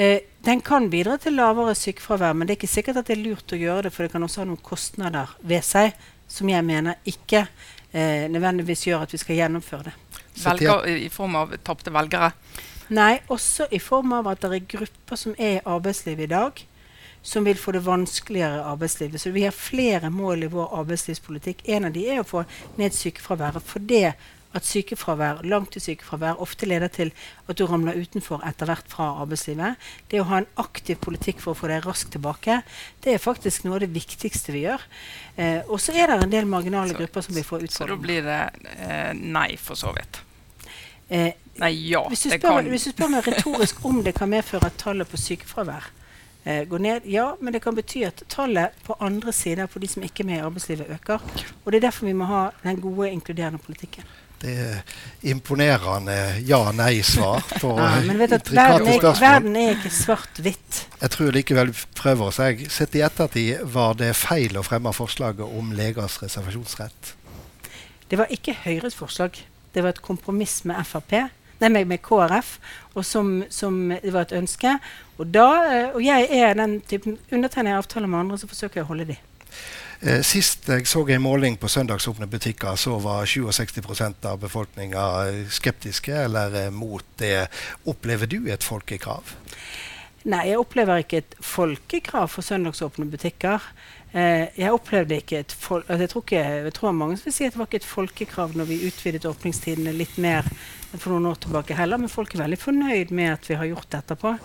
Eh, 0.00 0.24
den 0.48 0.64
kan 0.64 0.88
bidra 0.90 1.20
til 1.20 1.36
lavere 1.36 1.76
sykefravær, 1.76 2.32
men 2.32 2.48
det 2.48 2.56
er 2.56 2.62
ikke 2.62 2.72
sikkert 2.72 3.04
at 3.04 3.12
det 3.12 3.18
er 3.18 3.26
lurt 3.28 3.52
å 3.52 3.60
gjøre 3.60 3.84
det, 3.86 3.92
for 3.94 4.08
det 4.08 4.16
kan 4.16 4.24
også 4.24 4.42
ha 4.42 4.48
noen 4.48 4.64
kostnader 4.64 5.36
ved 5.44 5.62
seg 5.62 5.92
som 6.28 6.48
jeg 6.50 6.64
mener 6.64 7.00
ikke 7.08 7.46
eh, 7.92 8.26
nødvendigvis 8.30 8.86
gjør 8.88 9.06
at 9.06 9.12
vi 9.12 9.20
skal 9.22 9.38
gjennomføre 9.42 9.90
det. 9.90 9.96
Velger, 10.44 10.86
I 10.86 11.08
form 11.12 11.36
av 11.38 11.54
tapte 11.64 11.92
velgere? 11.94 12.32
Nei, 12.94 13.18
også 13.32 13.68
i 13.72 13.80
form 13.80 14.12
av 14.12 14.28
at 14.28 14.42
det 14.44 14.58
er 14.58 14.70
grupper 14.76 15.18
som 15.18 15.34
er 15.38 15.58
i 15.58 15.64
arbeidslivet 15.64 16.26
i 16.26 16.32
dag, 16.34 16.64
som 17.24 17.46
vil 17.46 17.56
få 17.56 17.72
det 17.72 17.84
vanskeligere 17.86 18.58
i 18.58 18.66
arbeidslivet. 18.74 19.20
Så 19.20 19.32
vi 19.32 19.46
har 19.46 19.56
flere 19.56 20.10
mål 20.12 20.44
i 20.44 20.50
vår 20.52 20.74
arbeidslivspolitikk. 20.82 21.62
En 21.64 21.88
av 21.88 21.94
de 21.94 22.04
er 22.12 22.20
å 22.20 22.28
få 22.28 22.42
ned 22.76 22.92
sykefraværet. 22.92 23.64
For 23.64 23.80
det 23.80 24.12
at 24.54 24.66
sykefravær, 24.68 25.42
langtidssykefravær 25.50 26.40
ofte 26.44 26.66
leder 26.70 26.88
til 26.92 27.12
at 27.48 27.58
du 27.58 27.64
ramler 27.66 27.98
utenfor 27.98 28.44
etter 28.46 28.70
hvert 28.70 28.88
fra 28.92 29.10
arbeidslivet. 29.24 29.76
Det 30.10 30.20
å 30.22 30.28
ha 30.30 30.42
en 30.42 30.50
aktiv 30.62 31.00
politikk 31.02 31.40
for 31.42 31.54
å 31.54 31.58
få 31.58 31.70
deg 31.72 31.86
raskt 31.86 32.12
tilbake, 32.14 32.60
det 33.04 33.14
er 33.14 33.22
faktisk 33.22 33.64
noe 33.66 33.78
av 33.78 33.84
det 33.86 33.92
viktigste 33.94 34.54
vi 34.54 34.66
gjør. 34.66 34.84
Eh, 35.36 35.60
og 35.68 35.80
så 35.82 35.94
er 35.94 36.12
det 36.12 36.22
en 36.22 36.30
del 36.30 36.46
marginale 36.46 36.94
Så- 36.94 37.00
grupper 37.02 37.20
som 37.26 37.34
vi 37.34 37.42
får 37.42 37.66
få 37.66 37.72
Så 37.72 37.86
da 37.88 37.96
blir 37.96 38.22
det 38.22 38.42
eh, 38.78 39.12
nei, 39.12 39.56
for 39.56 39.74
så 39.74 39.92
vidt. 39.94 40.20
Eh, 41.08 41.32
Nei, 41.56 41.70
ja. 41.90 42.00
Hvis 42.08 42.24
du, 42.24 42.30
Det 42.30 42.40
spør, 42.40 42.56
kan 42.56 42.70
hvis 42.72 42.84
du 42.84 42.90
spør 42.90 43.10
meg 43.12 43.26
retorisk 43.28 43.84
om 43.86 44.02
det 44.02 44.14
kan 44.16 44.28
medføre 44.28 44.66
at 44.66 44.78
tallet 44.80 45.06
på 45.06 45.16
sykefravær 45.16 45.84
eh, 46.44 46.64
går 46.66 46.78
ned, 46.82 47.06
ja, 47.06 47.28
men 47.40 47.54
det 47.54 47.62
kan 47.62 47.76
bety 47.76 48.02
at 48.08 48.24
tallet 48.28 48.74
på 48.82 48.96
andre 49.00 49.32
sider 49.32 49.66
på 49.70 49.78
de 49.78 49.86
som 49.88 50.02
ikke 50.02 50.24
er 50.24 50.26
med 50.32 50.40
i 50.40 50.42
arbeidslivet, 50.48 50.90
øker. 50.90 51.22
Og 51.64 51.72
Det 51.72 51.78
er 51.78 51.86
derfor 51.86 52.06
vi 52.06 52.12
må 52.12 52.24
ha 52.24 52.50
den 52.64 52.80
gode, 52.80 53.10
inkluderende 53.12 53.58
politikken. 53.62 54.02
Det 54.42 54.54
er 54.60 54.80
imponerende 55.30 56.16
ja-nei-svar 56.44 57.44
på 57.60 57.70
Ja, 57.78 57.90
men 58.04 58.18
vet 58.20 58.34
at 58.36 58.50
verden, 58.52 58.90
er, 58.92 59.20
verden 59.20 59.56
er 59.56 59.76
ikke 59.76 59.92
svart-hvitt. 59.94 60.80
Jeg 61.00 61.14
tror 61.14 61.36
likevel 61.36 61.72
vi 61.72 61.86
prøver 61.96 62.28
oss. 62.28 62.40
Jeg 62.42 62.68
Sett 62.74 62.96
i 62.98 63.04
ettertid 63.06 63.62
var 63.74 63.96
det 64.00 64.12
feil 64.18 64.58
å 64.60 64.64
fremme 64.66 64.92
forslaget 64.92 65.46
om 65.46 65.72
legers 65.76 66.18
reservasjonsrett. 66.22 67.14
Det 68.10 68.20
var 68.20 68.32
ikke 68.34 68.56
Høyres 68.64 68.98
forslag. 68.98 69.38
Det 69.74 69.82
var 69.82 69.94
et 69.94 70.04
kompromiss 70.04 70.60
med 70.68 70.82
Frp. 70.86 71.16
Nei, 71.62 71.70
med, 71.70 71.86
med 71.88 72.02
KrF, 72.02 72.56
og 72.94 73.04
som, 73.06 73.30
som 73.50 73.76
det 74.02 74.12
var 74.12 74.26
et 74.26 74.34
ønske. 74.36 74.74
Og, 75.16 75.28
da, 75.32 75.48
eh, 75.70 75.94
og 75.94 76.02
jeg 76.02 76.26
er 76.34 76.56
den 76.58 76.80
typen 76.82 77.16
Undertegner 77.30 77.76
jeg 77.76 77.84
avtaler 77.84 78.10
med 78.10 78.24
andre, 78.24 78.38
så 78.42 78.50
forsøker 78.50 78.80
jeg 78.80 78.86
å 78.88 78.90
holde 78.90 79.06
de. 79.12 79.16
Eh, 80.00 80.20
sist 80.26 80.68
jeg 80.68 80.86
så 80.90 81.04
en 81.08 81.22
måling 81.22 81.58
på 81.60 81.68
søndagsåpne 81.68 82.26
butikker, 82.30 82.76
så 82.76 82.98
var 83.02 83.26
67% 83.26 84.28
av 84.30 84.38
befolkninga 84.42 85.06
skeptiske 85.50 86.14
eller 86.26 86.54
eh, 86.64 86.70
mot 86.70 87.04
det. 87.20 87.48
Opplever 87.84 88.30
du 88.30 88.50
et 88.52 88.64
folkekrav? 88.64 89.34
Nei, 90.24 90.46
jeg 90.48 90.56
opplever 90.56 91.02
ikke 91.02 91.20
et 91.20 91.34
folkekrav 91.44 92.30
for 92.32 92.46
søndagsåpne 92.46 93.10
butikker. 93.12 93.60
Eh, 94.14 94.46
jeg 94.56 94.72
opplevde 94.72 95.18
ikke 95.18 95.40
et 95.42 95.52
folk... 95.52 95.88
altså, 95.88 96.04
jeg, 96.04 96.10
tror 96.12 96.22
ikke, 96.22 96.42
jeg 96.64 96.74
tror 96.76 96.94
mange 96.94 97.18
vil 97.24 97.34
si 97.34 97.44
at 97.44 97.52
det 97.52 97.58
var 97.58 97.68
ikke 97.68 97.80
et 97.82 97.88
folkekrav 97.88 98.54
når 98.54 98.68
vi 98.68 98.84
utvidet 98.86 99.26
åpningstidene 99.26 99.92
litt 99.92 100.16
mer 100.22 100.46
for 100.94 101.10
noen 101.10 101.26
år 101.32 101.40
tilbake 101.42 101.74
heller, 101.74 101.98
men 101.98 102.12
folk 102.12 102.32
er 102.32 102.44
veldig 102.44 102.60
fornøyd 102.62 103.10
med 103.10 103.32
at 103.32 103.48
vi 103.50 103.58
har 103.58 103.68
gjort 103.68 103.90
det 103.90 104.00
etterpå. 104.04 104.36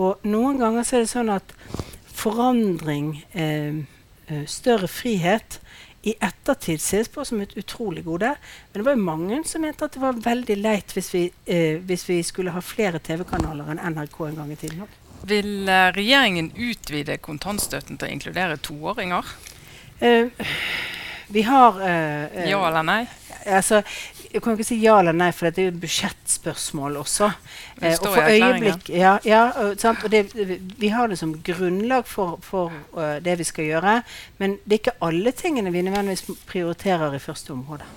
Og 0.00 0.24
noen 0.24 0.58
ganger 0.62 0.88
så 0.88 0.96
er 0.96 1.04
det 1.04 1.12
sånn 1.12 1.32
at 1.34 1.52
forandring, 2.20 3.12
eh, 3.36 3.82
eh, 4.30 4.46
større 4.48 4.88
frihet, 4.88 5.60
i 6.02 6.14
ettertid 6.16 6.80
ses 6.80 7.10
på 7.12 7.24
som 7.28 7.42
et 7.44 7.52
utrolig 7.60 8.04
gode. 8.06 8.32
Men 8.72 8.80
det 8.80 8.86
var 8.86 8.96
jo 8.96 9.04
mange 9.04 9.42
som 9.48 9.60
mente 9.64 9.84
at 9.84 9.96
det 9.96 10.00
var 10.00 10.22
veldig 10.24 10.56
leit 10.56 10.94
hvis 10.96 11.12
vi, 11.12 11.26
eh, 11.44 11.76
hvis 11.84 12.06
vi 12.08 12.22
skulle 12.24 12.54
ha 12.54 12.62
flere 12.64 13.02
TV-kanaler 13.04 13.68
enn 13.74 13.82
NRK 13.96 14.16
en 14.30 14.40
gang 14.40 14.54
i 14.54 14.58
tiden. 14.60 14.96
Vil 15.28 15.68
eh, 15.68 15.90
regjeringen 15.92 16.52
utvide 16.56 17.18
kontantstøtten 17.20 18.00
til 18.00 18.08
å 18.08 18.14
inkludere 18.14 18.56
toåringer? 18.64 19.34
Eh, 20.00 20.32
vi 21.30 21.44
har 21.44 21.82
eh, 21.84 22.48
Ja 22.48 22.62
eller 22.70 22.86
nei? 22.86 23.02
altså, 23.44 23.82
jeg 24.30 24.42
kan 24.42 24.54
ikke 24.54 24.66
si 24.68 24.78
ja 24.78 24.98
eller 25.00 25.16
nei, 25.16 25.30
for 25.34 25.50
det 25.50 25.62
er 25.62 25.68
jo 25.68 25.72
et 25.74 25.80
budsjettspørsmål 25.82 27.00
også. 27.00 27.30
Eh, 27.80 27.96
og 27.96 28.06
for 28.06 28.30
øyeblikk, 28.30 28.90
ja, 28.94 29.16
ja, 29.26 29.42
og, 29.58 30.06
det, 30.12 30.22
vi 30.78 30.92
har 30.94 31.10
det 31.10 31.18
som 31.18 31.34
grunnlag 31.44 32.06
for, 32.06 32.38
for 32.44 32.70
uh, 32.94 33.18
det 33.24 33.38
vi 33.40 33.48
skal 33.48 33.66
gjøre. 33.66 33.96
Men 34.38 34.58
det 34.64 34.76
er 34.76 34.82
ikke 34.84 34.98
alle 35.08 35.34
tingene 35.34 35.74
vi 35.74 35.82
nødvendigvis 35.82 36.26
prioriterer 36.46 37.14
i 37.14 37.22
første 37.22 37.56
område. 37.56 37.88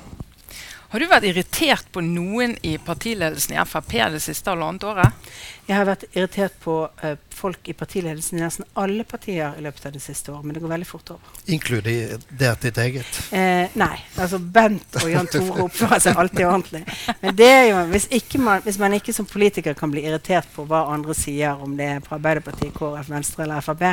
Har 0.93 1.01
du 1.01 1.07
vært 1.09 1.25
irritert 1.25 1.87
på 1.89 2.03
noen 2.05 2.51
i 2.61 2.75
partiledelsen 2.77 3.55
i 3.55 3.61
Frp 3.65 3.95
det 4.13 4.19
siste 4.21 4.51
halvannet 4.53 4.83
året? 4.85 5.31
Jeg 5.65 5.77
har 5.79 5.87
vært 5.89 6.03
irritert 6.11 6.57
på 6.61 6.83
eh, 7.01 7.15
folk 7.33 7.69
i 7.69 7.73
partiledelsen 7.77 8.39
i 8.39 8.43
nesten 8.43 8.67
alle 8.79 9.03
partier 9.07 9.57
i 9.57 9.63
løpet 9.65 9.87
av 9.89 9.95
det 9.95 10.01
siste 10.03 10.31
året, 10.33 10.45
men 10.45 10.55
det 10.55 10.63
går 10.63 10.71
veldig 10.73 10.87
fort 10.87 11.13
over. 11.15 11.33
Inkludert 11.53 12.61
ditt 12.65 12.77
eget. 12.77 13.19
Eh, 13.35 13.73
nei. 13.79 13.95
altså 14.17 14.39
Bent 14.39 14.97
og 15.01 15.09
Jan 15.11 15.29
Tore 15.31 15.65
oppfører 15.65 16.03
seg 16.03 16.19
alltid 16.19 16.45
ordentlig. 16.47 16.83
Men 17.21 17.37
det 17.39 17.49
er 17.49 17.65
jo, 17.69 17.79
hvis, 17.93 18.07
ikke 18.19 18.41
man, 18.41 18.63
hvis 18.65 18.79
man 18.81 18.97
ikke 18.97 19.15
som 19.15 19.29
politiker 19.29 19.77
kan 19.77 19.91
bli 19.93 20.05
irritert 20.07 20.49
på 20.55 20.65
hva 20.69 20.85
andre 20.93 21.15
sier, 21.17 21.59
om 21.63 21.77
det 21.79 21.89
er 21.95 22.03
fra 22.05 22.19
Arbeiderpartiet, 22.19 22.73
KrF, 22.77 23.09
Venstre 23.13 23.47
eller 23.47 23.63
Frp, 23.63 23.85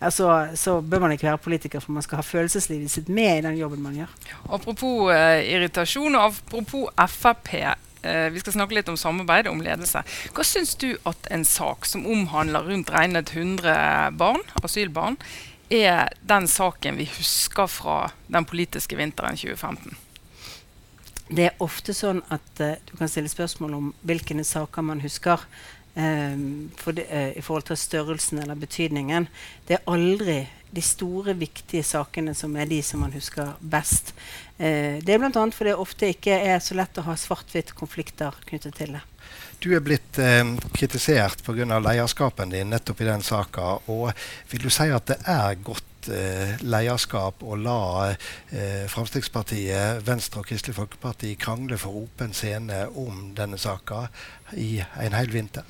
ja, 0.00 0.10
så, 0.14 0.30
så 0.58 0.78
bør 0.80 1.06
man 1.06 1.16
ikke 1.16 1.30
være 1.30 1.42
politiker, 1.44 1.84
for 1.84 1.96
man 1.96 2.04
skal 2.06 2.20
ha 2.20 2.26
følelseslivet 2.26 2.92
sitt 2.92 3.08
med 3.12 3.38
i 3.38 3.46
den 3.48 3.58
jobben 3.60 3.82
man 3.84 3.98
gjør. 4.02 4.14
Apropos 4.54 5.10
eh, 5.14 5.42
irritasjon 5.54 6.14
og 6.14 6.30
apropos 6.30 6.88
Frp. 7.14 7.56
Eh, 8.04 8.28
vi 8.30 8.40
skal 8.40 8.52
snakke 8.52 8.76
litt 8.76 8.88
om 8.92 8.98
samarbeid 9.00 9.48
og 9.48 9.56
om 9.56 9.64
ledelse. 9.64 10.02
Hva 10.36 10.44
syns 10.44 10.74
du 10.80 10.90
at 11.08 11.28
en 11.32 11.44
sak 11.48 11.88
som 11.88 12.04
omhandler 12.04 12.66
rundt 12.68 12.92
regnet 12.92 13.32
100 13.32 14.12
barn, 14.20 14.44
asylbarn, 14.62 15.16
er 15.72 16.12
den 16.20 16.44
saken 16.50 17.00
vi 17.00 17.08
husker 17.08 17.70
fra 17.72 17.98
den 18.28 18.44
politiske 18.44 18.98
vinteren 19.00 19.40
2015? 19.40 19.96
Det 21.32 21.46
er 21.48 21.62
ofte 21.64 21.94
sånn 21.96 22.20
at 22.28 22.60
uh, 22.60 22.74
du 22.84 22.98
kan 22.98 23.08
stille 23.08 23.32
spørsmål 23.32 23.78
om 23.78 23.86
hvilke 24.04 24.36
saker 24.44 24.84
man 24.84 25.00
husker. 25.00 25.40
Eh, 25.94 26.36
for 26.80 26.96
det, 26.96 27.06
eh, 27.10 27.38
I 27.38 27.42
forhold 27.42 27.68
til 27.70 27.76
størrelsen 27.76 28.42
eller 28.42 28.54
betydningen. 28.54 29.28
Det 29.66 29.78
er 29.78 29.88
aldri 29.90 30.44
de 30.74 30.82
store, 30.82 31.34
viktige 31.38 31.84
sakene 31.86 32.34
som 32.34 32.56
er 32.56 32.66
de 32.66 32.80
som 32.82 33.00
man 33.04 33.14
husker 33.14 33.54
best. 33.60 34.14
Eh, 34.58 34.98
det 35.04 35.14
er 35.14 35.22
bl.a. 35.22 35.30
fordi 35.30 35.70
det 35.70 35.78
ofte 35.78 36.10
ikke 36.14 36.34
er 36.34 36.58
så 36.62 36.76
lett 36.78 36.98
å 36.98 37.06
ha 37.06 37.16
svart-hvitt-konflikter 37.18 38.42
knyttet 38.48 38.78
til 38.80 38.96
det. 38.96 39.04
Du 39.62 39.70
er 39.74 39.82
blitt 39.84 40.18
eh, 40.18 40.42
kritisert 40.74 41.44
pga. 41.46 41.78
leierskapen 41.78 42.50
din 42.52 42.70
nettopp 42.74 43.00
i 43.00 43.08
den 43.08 43.22
saka. 43.22 43.78
Og 43.86 44.10
vil 44.50 44.66
du 44.66 44.70
si 44.70 44.90
at 44.90 45.06
det 45.12 45.20
er 45.30 45.54
godt 45.62 45.93
eh, 46.12 46.54
leierskap 46.62 47.42
å 47.44 47.56
la 47.60 47.80
eh, 48.12 48.84
Fremskrittspartiet, 48.90 50.02
Venstre 50.06 50.42
og 50.42 50.48
Kristelig 50.48 50.76
Folkeparti 50.78 51.34
krangle 51.40 51.78
for 51.80 52.04
åpen 52.04 52.34
scene 52.36 52.84
om 53.00 53.30
denne 53.36 53.60
saka 53.60 54.06
i 54.56 54.78
en 54.80 55.16
hel 55.16 55.32
vinter? 55.32 55.64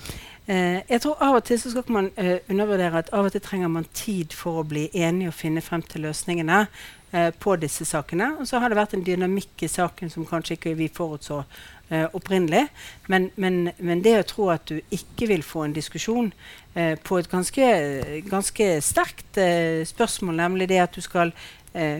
Eh, 0.47 0.83
jeg 0.91 1.01
tror 1.01 1.23
Av 1.25 1.39
og 1.39 1.45
til 1.49 1.57
så 1.57 1.71
skal 1.73 1.95
man 1.95 2.11
eh, 2.21 2.45
undervurdere 2.53 3.01
at 3.01 3.09
av 3.17 3.25
og 3.25 3.33
til 3.33 3.41
trenger 3.41 3.71
man 3.73 3.87
tid 3.97 4.35
for 4.37 4.61
å 4.61 4.69
bli 4.69 4.91
enig 4.93 5.31
og 5.31 5.39
finne 5.39 5.63
frem 5.65 5.81
til 5.89 6.05
løsningene 6.05 6.67
eh, 7.17 7.31
på 7.41 7.57
disse 7.57 7.85
sakene. 7.89 8.37
Og 8.37 8.45
så 8.49 8.61
har 8.61 8.69
det 8.69 8.77
vært 8.77 8.95
en 8.99 9.07
dynamikk 9.07 9.65
i 9.65 9.73
saken 9.73 10.13
som 10.13 10.29
kanskje 10.29 10.55
ikke 10.59 10.77
vi 10.77 10.89
forutså 10.93 11.39
eh, 11.89 12.05
opprinnelig. 12.13 12.69
Men, 13.09 13.31
men, 13.41 13.73
men 13.79 14.03
det 14.05 14.19
å 14.19 14.29
tro 14.35 14.51
at 14.53 14.69
du 14.69 14.77
ikke 14.93 15.27
vil 15.33 15.45
få 15.47 15.65
en 15.65 15.77
diskusjon 15.77 16.29
eh, 16.75 16.95
på 17.01 17.19
et 17.19 17.31
ganske, 17.33 17.65
ganske 18.29 18.67
sterkt 18.85 19.39
eh, 19.41 19.81
spørsmål, 19.89 20.37
nemlig 20.45 20.69
det 20.75 20.81
at 20.85 20.97
du 20.97 21.03
skal 21.05 21.33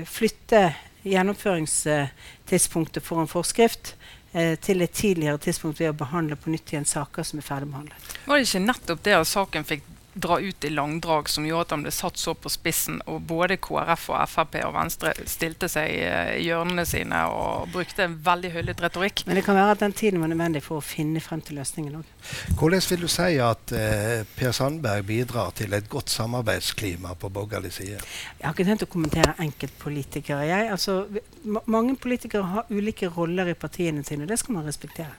flytte 0.07 0.61
gjennomføringstidspunktet 1.03 3.03
for 3.03 3.19
en 3.19 3.27
forskrift 3.27 3.97
eh, 4.35 4.55
til 4.61 4.85
et 4.85 4.95
tidligere 4.95 5.41
tidspunkt 5.47 5.81
ved 5.81 5.95
å 5.95 5.99
behandle 6.05 6.37
på 6.37 6.53
nytt 6.53 6.75
igjen 6.75 6.89
saker 6.89 7.27
som 7.27 7.41
er 7.41 7.49
ferdigbehandlet. 7.49 8.15
Var 8.27 8.41
det 8.41 8.49
ikke 8.49 8.65
nettopp 8.67 9.05
det 9.07 9.17
at 9.19 9.31
saken 9.31 9.69
fikk 9.71 9.91
dra 10.15 10.41
ut 10.41 10.65
i 10.65 10.71
langdrag 10.71 11.29
som 11.29 11.47
gjorde 11.47 11.67
at 11.67 11.75
han 11.75 11.85
ble 11.85 11.93
satt 11.95 12.19
så 12.21 12.35
på 12.39 12.51
spissen, 12.53 13.01
og 13.11 13.23
både 13.29 13.59
KrF 13.63 14.09
og 14.13 14.29
Frp 14.31 14.59
og 14.63 14.75
Venstre 14.77 15.15
stilte 15.31 15.69
seg 15.71 15.91
eh, 15.99 16.35
i 16.39 16.47
hjørnene 16.47 16.87
sine 16.89 17.25
og 17.31 17.71
brukte 17.75 18.07
en 18.07 18.17
veldig 18.25 18.53
hyllet 18.55 18.83
retorikk? 18.85 19.25
Men 19.27 19.39
det 19.39 19.45
kan 19.47 19.59
være 19.59 19.75
at 19.75 19.83
den 19.83 19.97
tiden 19.97 20.23
var 20.23 20.31
nødvendig 20.31 20.63
for 20.65 20.79
å 20.79 20.85
finne 20.85 21.23
frem 21.25 21.43
til 21.45 21.59
løsningen 21.61 21.99
òg. 22.01 22.13
Hvordan 22.59 22.87
vil 22.89 23.05
du 23.05 23.11
si 23.11 23.29
at 23.43 23.75
eh, 23.77 24.23
Per 24.39 24.55
Sandberg 24.57 25.07
bidrar 25.09 25.53
til 25.59 25.75
et 25.77 25.91
godt 25.91 26.13
samarbeidsklima 26.15 27.17
på 27.19 27.33
borgerlig 27.35 27.75
side? 27.77 27.99
Jeg 28.39 28.47
har 28.47 28.55
ikke 28.55 28.69
tenkt 28.71 28.87
å 28.87 28.91
kommentere 28.95 29.35
enkeltpolitikere. 29.43 30.47
Jeg. 30.49 30.71
Altså, 30.73 31.05
mange 31.45 31.99
politikere 32.01 32.47
har 32.55 32.71
ulike 32.71 33.11
roller 33.13 33.51
i 33.51 33.59
partiene 33.59 34.05
sine, 34.07 34.25
og 34.25 34.33
det 34.33 34.41
skal 34.41 34.59
man 34.59 34.69
respektere. 34.69 35.13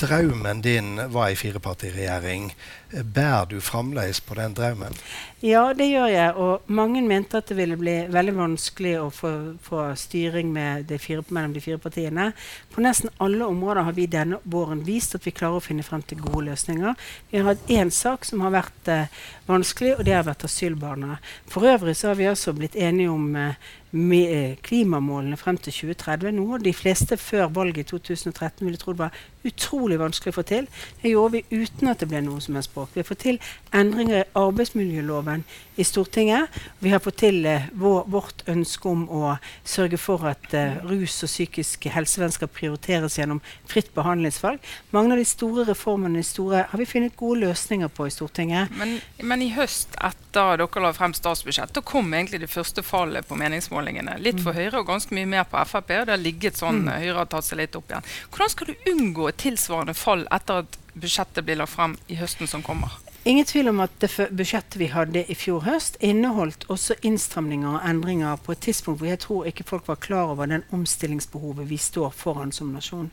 Drømmen 0.00 0.62
din 0.64 0.96
var 1.12 1.28
ei 1.28 1.36
firepartiregjering. 1.36 2.54
Bærer 2.90 3.44
du 3.50 3.60
fremdeles 3.60 4.20
på 4.20 4.34
den 4.34 4.54
drømmen? 4.56 4.96
Ja, 5.44 5.72
det 5.76 5.86
gjør 5.90 6.08
jeg. 6.10 6.32
Og 6.36 6.70
mange 6.72 7.02
mente 7.04 7.38
at 7.38 7.48
det 7.48 7.56
ville 7.58 7.76
bli 7.78 7.94
veldig 8.12 8.34
vanskelig 8.36 8.94
å 9.00 9.10
få, 9.14 9.30
få 9.64 9.84
styring 9.96 10.54
de 10.88 10.98
fire, 10.98 11.24
mellom 11.28 11.52
de 11.54 11.62
fire 11.64 11.78
partiene. 11.80 12.30
På 12.72 12.82
nesten 12.84 13.12
alle 13.20 13.46
områder 13.46 13.86
har 13.86 13.96
vi 13.96 14.08
denne 14.10 14.40
våren 14.44 14.82
vist 14.84 15.14
at 15.16 15.26
vi 15.26 15.34
klarer 15.36 15.60
å 15.60 15.64
finne 15.64 15.84
frem 15.86 16.02
til 16.02 16.20
gode 16.20 16.46
løsninger. 16.50 16.96
Vi 17.30 17.40
har 17.40 17.52
hatt 17.52 17.72
én 17.72 17.92
sak 17.94 18.24
som 18.28 18.44
har 18.44 18.56
vært 18.56 18.92
eh, 18.92 19.20
vanskelig, 19.48 19.98
og 19.98 20.04
det 20.08 20.16
har 20.16 20.28
vært 20.28 20.44
asylbarna. 20.48 21.18
For 21.50 21.68
øvrig 21.72 21.96
så 21.96 22.10
har 22.10 22.20
vi 22.20 22.28
også 22.28 22.54
blitt 22.56 22.76
enige 22.76 23.10
om 23.12 23.32
eh, 23.36 23.70
eh, 23.96 24.58
klimamålene 24.66 25.40
frem 25.40 25.56
til 25.56 25.72
2030. 25.72 26.36
Noe 26.36 26.60
de 26.62 26.74
fleste 26.76 27.16
før 27.20 27.48
valget 27.48 27.86
i 27.86 27.90
2013 27.94 28.66
ville 28.66 28.80
trodd 28.80 29.00
var 29.00 29.16
utrolig 29.46 29.89
vanskelig 29.98 30.34
å 30.34 30.38
få 30.38 30.46
til. 30.46 30.68
Det 31.02 31.10
gjorde 31.10 31.40
vi 31.40 31.62
uten 31.62 31.90
at 31.90 31.98
det 31.98 32.08
ble 32.10 32.22
noe 32.22 32.40
som 32.40 32.54
helst 32.54 32.70
språk. 32.70 32.92
Vi 32.94 33.02
har 33.02 33.08
fått 33.08 33.24
til 33.24 33.40
endringer 33.74 34.22
i 34.22 34.28
arbeidsmiljøloven 34.38 35.44
i 35.80 35.84
Stortinget. 35.84 36.48
Vi 36.78 36.92
har 36.92 37.00
fått 37.00 37.20
til 37.22 37.46
eh, 37.48 37.68
vår, 37.72 38.04
vårt 38.12 38.44
ønske 38.50 38.88
om 38.90 39.06
å 39.08 39.36
sørge 39.64 39.98
for 40.00 40.26
at 40.28 40.52
eh, 40.56 40.76
rus 40.84 41.22
og 41.24 41.30
psykisk 41.30 41.88
helsevern 41.94 42.34
skal 42.34 42.50
prioriteres 42.52 43.16
gjennom 43.18 43.40
fritt 43.68 43.92
behandlingsvalg. 43.96 44.60
Mange 44.94 45.14
av 45.16 45.22
de 45.22 45.26
store 45.28 45.64
reformene 45.70 46.20
de 46.20 46.26
store, 46.26 46.66
har 46.70 46.80
vi 46.80 46.88
funnet 46.88 47.16
gode 47.16 47.46
løsninger 47.46 47.88
på 47.96 48.08
i 48.08 48.14
Stortinget. 48.14 48.74
Men, 48.76 48.98
men 49.24 49.44
i 49.46 49.50
høst, 49.56 49.96
etter 49.96 50.60
dere 50.60 50.84
la 50.84 50.92
frem 50.96 51.14
statsbudsjett, 51.16 51.72
da 51.74 51.84
kom 51.86 52.12
egentlig 52.14 52.42
det 52.44 52.52
første 52.52 52.84
fallet 52.84 53.26
på 53.26 53.38
meningsmålingene. 53.40 54.18
Litt 54.20 54.42
for 54.44 54.56
Høyre 54.56 54.82
og 54.82 54.90
ganske 54.90 55.16
mye 55.16 55.28
mer 55.28 55.48
på 55.48 55.64
Frp. 55.70 55.94
og 56.00 56.06
det 56.10 56.16
har 56.16 56.20
ligget 56.20 56.60
sånn, 56.60 56.84
eh, 56.88 57.06
Høyre 57.06 57.22
har 57.22 57.30
tatt 57.32 57.48
seg 57.48 57.62
litt 57.62 57.76
opp 57.78 57.88
igjen. 57.90 58.06
Hvordan 58.30 58.52
skal 58.52 58.70
du 58.70 58.92
unngå 58.92 59.28
et 59.30 59.40
tilsvarende 59.80 59.94
fall 59.94 60.26
etter 60.30 60.64
at 60.64 60.78
budsjettet 60.94 61.44
blir 61.44 61.56
lagt 61.56 61.72
frem 61.72 61.96
i 62.08 62.16
høsten 62.16 62.46
som 62.46 62.62
kommer? 62.62 62.90
Ingen 63.24 63.44
tvil 63.44 63.68
om 63.68 63.80
at 63.80 63.90
det 64.00 64.10
budsjettet 64.30 64.78
vi 64.80 64.88
hadde 64.92 65.24
i 65.28 65.34
fjor 65.34 65.60
høst, 65.64 65.96
inneholdt 66.00 66.66
også 66.68 66.96
innstramninger 67.02 67.68
og 67.68 67.84
endringer 67.84 68.36
på 68.36 68.52
et 68.52 68.60
tidspunkt 68.60 69.00
hvor 69.00 69.08
jeg 69.08 69.20
tror 69.20 69.46
ikke 69.46 69.64
folk 69.64 69.88
var 69.88 70.00
klar 70.00 70.32
over 70.32 70.46
den 70.46 70.64
omstillingsbehovet 70.72 71.68
vi 71.68 71.76
står 71.76 72.10
foran 72.10 72.52
som 72.52 72.72
nasjon. 72.72 73.10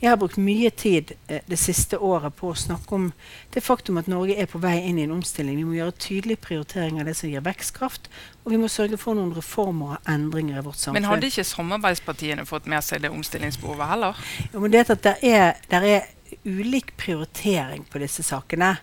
Jeg 0.00 0.10
har 0.12 0.18
brukt 0.20 0.36
mye 0.36 0.68
tid 0.76 1.14
eh, 1.32 1.40
det 1.48 1.56
siste 1.60 1.96
året 1.98 2.34
på 2.36 2.50
å 2.52 2.58
snakke 2.58 2.94
om 2.94 3.06
det 3.54 3.62
faktum 3.64 3.96
at 3.96 4.10
Norge 4.12 4.36
er 4.36 4.48
på 4.50 4.60
vei 4.60 4.74
inn 4.84 4.98
i 5.00 5.06
en 5.06 5.14
omstilling. 5.16 5.56
Vi 5.56 5.64
må 5.64 5.78
gjøre 5.78 5.94
tydelig 5.96 6.36
prioritering 6.44 7.00
av 7.00 7.08
det 7.08 7.14
som 7.16 7.30
gir 7.32 7.44
vekstkraft, 7.44 8.10
og 8.44 8.52
vi 8.52 8.60
må 8.60 8.68
sørge 8.72 9.00
for 9.00 9.16
noen 9.16 9.32
reformer 9.36 9.96
og 9.96 10.10
endringer 10.12 10.60
i 10.60 10.66
vårt 10.66 10.82
samfunn. 10.82 11.00
Men 11.00 11.08
hadde 11.08 11.30
ikke 11.32 11.46
samarbeidspartiene 11.48 12.44
fått 12.48 12.68
med 12.68 12.84
seg 12.84 13.06
det 13.06 13.12
omstillingsbehovet 13.14 13.92
heller? 13.94 14.20
Jo, 14.52 14.60
men 14.60 14.74
det 14.74 14.84
at 14.92 15.02
det 15.06 15.16
er, 15.24 15.64
der 15.72 15.88
er 15.88 16.12
ulik 16.44 16.92
prioritering 16.96 17.84
på 17.90 18.00
disse 18.02 18.24
sakene. 18.26 18.74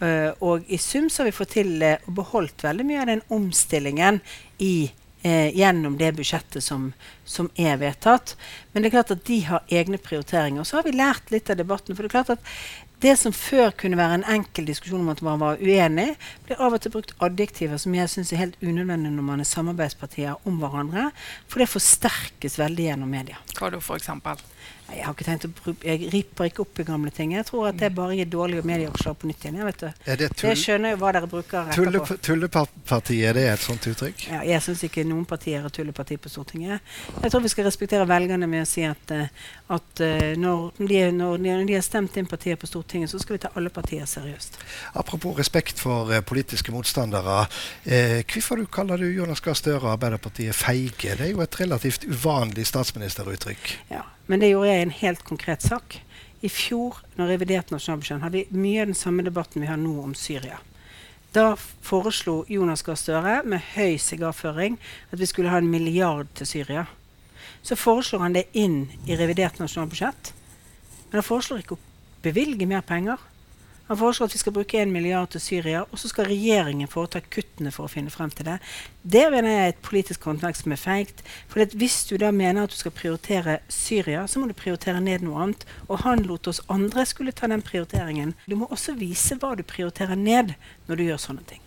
Eh, 0.00 0.30
og 0.40 0.66
i 0.72 0.78
sum 0.80 1.10
så 1.10 1.22
har 1.22 1.30
vi 1.30 1.36
fått 1.36 1.54
til 1.58 1.74
og 1.82 2.08
uh, 2.08 2.16
beholdt 2.22 2.64
veldig 2.64 2.86
mye 2.86 3.02
av 3.02 3.10
den 3.12 3.24
omstillingen 3.32 4.20
i, 4.62 4.90
eh, 5.22 5.50
gjennom 5.56 5.96
det 5.98 6.12
budsjettet 6.18 6.64
som, 6.64 6.90
som 7.24 7.50
er 7.56 7.80
vedtatt. 7.80 8.36
Men 8.72 8.82
det 8.82 8.90
er 8.90 8.96
klart 8.98 9.14
at 9.14 9.26
de 9.28 9.40
har 9.48 9.66
egne 9.70 10.00
prioriteringer. 10.02 10.62
Og 10.62 10.68
så 10.68 10.78
har 10.78 10.86
vi 10.88 10.96
lært 10.96 11.32
litt 11.34 11.50
av 11.50 11.60
debatten. 11.60 11.96
For 11.96 12.04
det 12.04 12.12
er 12.12 12.18
klart 12.18 12.34
at 12.36 12.50
det 13.02 13.16
som 13.18 13.34
før 13.34 13.72
kunne 13.74 13.98
være 13.98 14.20
en 14.20 14.28
enkel 14.36 14.68
diskusjon 14.68 15.02
om 15.02 15.10
at 15.10 15.22
man 15.26 15.40
var 15.40 15.58
uenig, 15.58 16.12
blir 16.46 16.60
av 16.62 16.76
og 16.76 16.84
til 16.84 16.92
brukt 16.94 17.14
adjektiver 17.24 17.80
som 17.82 17.96
jeg 17.96 18.10
syns 18.12 18.30
er 18.30 18.44
helt 18.44 18.60
unødvendig 18.62 19.10
når 19.10 19.26
man 19.26 19.42
er 19.42 19.48
samarbeidspartier 19.50 20.46
om 20.46 20.60
hverandre. 20.62 21.08
For 21.50 21.62
det 21.62 21.72
forsterkes 21.72 22.60
veldig 22.62 22.86
gjennom 22.92 23.10
media. 23.10 23.40
Hva 23.58 23.72
da, 23.74 23.82
for 23.82 23.98
eksempel? 23.98 24.38
Jeg 24.92 25.06
har 25.06 25.14
ikke 25.16 25.26
tenkt 25.26 25.46
å 25.48 25.50
bruke, 25.56 25.86
jeg 25.86 26.10
ripper 26.12 26.48
ikke 26.48 26.64
opp 26.64 26.80
i 26.82 26.86
gamle 26.86 27.12
ting. 27.14 27.32
Jeg 27.36 27.46
tror 27.48 27.70
at 27.70 27.78
det 27.80 27.92
bare 27.96 28.16
gir 28.18 28.28
dårlige 28.30 28.66
medieoppslag 28.68 29.16
på 29.18 29.30
nytt 29.30 29.46
igjen. 29.46 29.58
Jeg 29.60 29.68
vet 29.68 29.84
det. 29.84 29.92
Er 30.12 30.20
det 30.20 30.28
jeg 30.42 30.60
skjønner 30.60 30.94
jo 30.94 31.00
hva 31.00 31.12
dere 31.16 31.30
bruker 31.30 31.72
etterpå. 31.72 32.18
tullepartiet? 32.28 33.24
Er 33.30 33.38
det 33.38 33.46
et 33.50 33.64
sånt 33.64 33.88
uttrykk? 33.88 34.26
Ja, 34.32 34.42
jeg 34.46 34.64
syns 34.64 34.84
ikke 34.88 35.04
noen 35.08 35.24
partier 35.28 35.64
er 35.64 35.74
tulleparti 35.74 36.18
på 36.20 36.32
Stortinget. 36.32 36.94
Jeg 37.22 37.32
tror 37.32 37.44
vi 37.44 37.52
skal 37.52 37.68
respektere 37.68 38.08
velgerne 38.08 38.48
med 38.50 38.66
å 38.66 38.68
si 38.68 38.84
at, 38.88 39.14
eh, 39.14 39.48
at 39.72 40.04
eh, 40.04 40.32
når, 40.40 40.68
de, 40.78 41.02
når, 41.16 41.38
de, 41.38 41.54
når 41.56 41.66
de 41.70 41.78
har 41.78 41.86
stemt 41.86 42.16
inn 42.20 42.30
partier 42.30 42.60
på 42.60 42.70
Stortinget, 42.70 43.12
så 43.12 43.20
skal 43.22 43.38
vi 43.38 43.42
ta 43.46 43.52
alle 43.58 43.72
partier 43.72 44.08
seriøst. 44.08 44.60
Apropos 45.00 45.38
respekt 45.38 45.80
for 45.82 46.12
eh, 46.12 46.24
politiske 46.24 46.74
motstandere. 46.74 47.46
Eh, 47.84 48.20
hvorfor 48.28 48.60
du 48.60 48.66
kaller 48.66 49.00
du 49.00 49.08
Jonas 49.10 49.42
Gahr 49.44 49.56
Støre 49.58 49.86
og 49.86 49.94
Arbeiderpartiet 49.96 50.56
feige? 50.56 51.16
Det 51.16 51.28
er 51.28 51.34
jo 51.34 51.44
et 51.44 51.60
relativt 51.60 52.06
uvanlig 52.08 52.66
statsministeruttrykk. 52.68 53.76
Ja, 53.92 54.04
men 54.26 54.40
det 54.40 54.52
gjorde 54.52 54.70
jeg 54.70 54.80
i 54.80 54.86
en 54.86 54.98
helt 55.02 55.24
konkret 55.26 55.64
sak. 55.64 55.98
I 56.42 56.50
fjor, 56.50 56.98
når 57.18 57.34
revidert 57.34 57.70
nasjonalbudsjett, 57.70 58.22
hadde 58.22 58.42
vi 58.42 58.62
mye 58.64 58.82
av 58.82 58.90
den 58.90 58.98
samme 58.98 59.24
debatten 59.26 59.62
vi 59.62 59.70
har 59.70 59.78
nå 59.78 59.94
om 60.02 60.14
Syria. 60.18 60.58
Da 61.32 61.54
foreslo 61.56 62.42
Jonas 62.48 62.82
Gahr 62.84 62.98
Støre 63.00 63.38
med 63.48 63.62
høy 63.72 63.96
sigarføring 64.02 64.76
at 65.10 65.20
vi 65.20 65.28
skulle 65.30 65.52
ha 65.52 65.62
en 65.62 65.70
milliard 65.70 66.28
til 66.36 66.48
Syria. 66.50 66.84
Så 67.62 67.78
foreslår 67.78 68.26
han 68.26 68.36
det 68.36 68.48
inn 68.58 68.84
i 69.06 69.16
revidert 69.16 69.60
nasjonalbudsjett. 69.62 70.32
Men 71.08 71.20
han 71.20 71.26
foreslår 71.26 71.62
ikke 71.62 71.78
å 71.78 71.84
bevilge 72.24 72.68
mer 72.68 72.82
penger. 72.84 73.22
Han 73.92 73.98
foreslår 73.98 74.30
at 74.30 74.34
vi 74.34 74.38
skal 74.40 74.54
bruke 74.56 74.78
1 74.80 74.88
milliard 74.88 75.28
til 75.34 75.40
Syria, 75.44 75.82
og 75.84 75.98
så 76.00 76.08
skal 76.08 76.30
regjeringen 76.30 76.88
foreta 76.88 77.20
kuttene 77.20 77.68
for 77.74 77.84
å 77.84 77.92
finne 77.92 78.08
frem 78.08 78.30
til 78.32 78.46
det. 78.48 78.54
Det 79.04 79.26
mener 79.34 79.52
jeg 79.52 79.66
er 79.66 79.72
et 79.74 79.82
politisk 79.84 80.24
håndverk 80.24 80.56
som 80.56 80.72
er 80.72 80.80
feigt. 80.80 81.20
For 81.52 81.76
hvis 81.76 81.98
du 82.08 82.14
da 82.22 82.30
mener 82.32 82.64
at 82.64 82.72
du 82.72 82.78
skal 82.78 82.94
prioritere 82.96 83.58
Syria, 83.68 84.22
så 84.24 84.40
må 84.40 84.48
du 84.48 84.56
prioritere 84.56 85.02
ned 85.04 85.26
noe 85.26 85.44
annet. 85.44 85.66
Og 85.90 86.00
han 86.06 86.24
lot 86.24 86.48
oss 86.48 86.62
andre 86.72 87.04
skulle 87.04 87.36
ta 87.36 87.52
den 87.52 87.60
prioriteringen. 87.60 88.32
Du 88.48 88.56
må 88.56 88.70
også 88.72 88.96
vise 88.96 89.36
hva 89.36 89.52
du 89.60 89.62
prioriterer 89.62 90.16
ned 90.16 90.54
når 90.88 90.96
du 90.96 91.04
gjør 91.10 91.20
sånne 91.26 91.44
ting. 91.52 91.61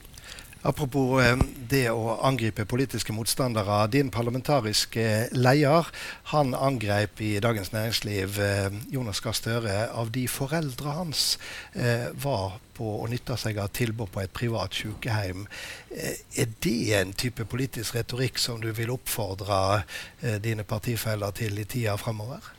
Apropos 0.66 1.20
eh, 1.22 1.36
det 1.70 1.92
å 1.94 2.16
angripe 2.26 2.66
politiske 2.66 3.14
motstandere. 3.14 3.84
Din 3.94 4.10
parlamentariske 4.10 5.04
leder 5.38 5.92
han 6.32 6.56
angrep 6.58 7.22
i 7.22 7.36
Dagens 7.44 7.70
Næringsliv 7.76 8.40
eh, 8.42 8.80
Jonas 8.90 9.22
Gahr 9.22 9.38
Støre 9.38 9.76
av 9.94 10.10
de 10.16 10.26
foreldre 10.26 10.96
hans 10.98 11.36
eh, 11.78 12.10
var 12.18 12.58
på 12.76 12.96
å 13.04 13.06
nytte 13.12 13.38
seg 13.38 13.62
av 13.62 13.70
tilbud 13.78 14.10
på 14.12 14.24
et 14.24 14.34
privat 14.34 14.74
sykehjem. 14.74 15.46
Eh, 15.94 16.18
er 16.42 16.58
det 16.66 16.78
en 16.98 17.14
type 17.14 17.46
politisk 17.46 18.00
retorikk 18.00 18.42
som 18.42 18.58
du 18.64 18.72
vil 18.74 18.94
oppfordre 18.96 19.62
eh, 19.78 20.42
dine 20.42 20.66
partifeller 20.66 21.36
til 21.38 21.62
i 21.62 21.70
tida 21.70 21.94
fremover? 22.02 22.55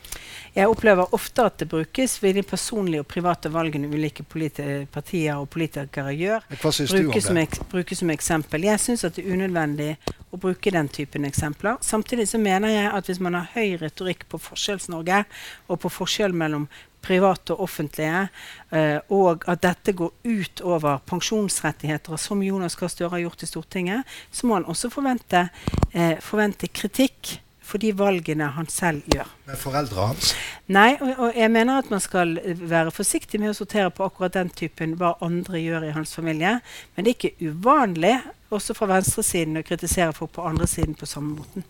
Jeg 0.55 0.69
opplever 0.71 1.13
ofte 1.15 1.45
at 1.45 1.57
det 1.61 1.69
brukes 1.71 2.17
ved 2.23 2.37
de 2.39 2.43
personlige 2.47 3.03
og 3.03 3.07
private 3.09 3.51
valgene 3.53 3.89
ulike 3.91 4.25
partier 4.25 5.35
og 5.35 5.49
politikere 5.53 6.13
gjør. 6.17 6.47
Hva 6.61 6.71
syns 6.73 6.93
du 6.93 6.99
om 7.03 7.11
det? 7.13 7.23
som, 7.23 7.65
brukes 7.71 8.03
som 8.03 8.13
eksempel. 8.13 8.67
Jeg 8.67 8.81
syns 8.83 9.05
det 9.07 9.23
er 9.23 9.33
unødvendig 9.33 9.91
å 10.31 10.39
bruke 10.41 10.73
den 10.73 10.89
typen 10.91 11.25
eksempler. 11.27 11.79
Samtidig 11.81 12.27
så 12.31 12.39
mener 12.41 12.73
jeg 12.73 12.91
at 12.91 13.09
hvis 13.09 13.21
man 13.23 13.37
har 13.37 13.49
høy 13.55 13.77
retorikk 13.81 14.27
på 14.31 14.39
Forskjells-Norge, 14.41 15.23
og 15.67 15.81
på 15.83 15.91
forskjell 15.91 16.35
mellom 16.35 16.67
private 17.07 17.55
og 17.55 17.63
offentlige, 17.67 18.27
eh, 18.75 18.99
og 19.13 19.45
at 19.47 19.63
dette 19.63 19.93
går 19.95 20.11
ut 20.27 20.61
over 20.65 20.99
pensjonsrettigheter, 21.07 22.17
som 22.19 22.43
Jonas 22.43 22.75
Gahr 22.75 22.91
Støre 22.91 23.13
har 23.15 23.23
gjort 23.23 23.43
i 23.43 23.49
Stortinget, 23.49 24.15
så 24.31 24.47
må 24.47 24.59
han 24.59 24.67
også 24.67 24.91
forvente, 24.91 25.49
eh, 25.93 26.17
forvente 26.19 26.67
kritikk 26.67 27.37
for 27.67 27.83
de 27.83 27.91
valgene 27.97 28.47
han 28.55 28.69
selv 28.71 29.05
gjør. 29.11 29.29
Med 29.49 29.59
foreldrene 29.59 30.07
hans? 30.13 30.31
Nei, 30.71 30.89
og, 31.01 31.11
og 31.27 31.37
jeg 31.39 31.51
mener 31.51 31.81
at 31.81 31.91
man 31.91 32.03
skal 32.03 32.37
være 32.43 32.93
forsiktig 32.95 33.41
med 33.43 33.51
å 33.51 33.57
sortere 33.57 33.91
på 33.93 34.07
akkurat 34.07 34.35
den 34.37 34.51
typen 34.55 34.95
hva 34.99 35.15
andre 35.23 35.61
gjør 35.61 35.87
i 35.89 35.93
hans 35.95 36.15
familie. 36.15 36.57
Men 36.95 37.05
det 37.05 37.13
er 37.13 37.17
ikke 37.19 37.51
uvanlig 37.51 38.15
også 38.53 38.75
fra 38.77 38.89
venstresiden 38.93 39.59
å 39.59 39.65
kritisere 39.67 40.15
folk 40.15 40.35
på 40.37 40.45
andre 40.47 40.67
siden 40.69 40.95
på 40.95 41.09
samme 41.09 41.35
måten. 41.41 41.67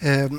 Eh, 0.00 0.30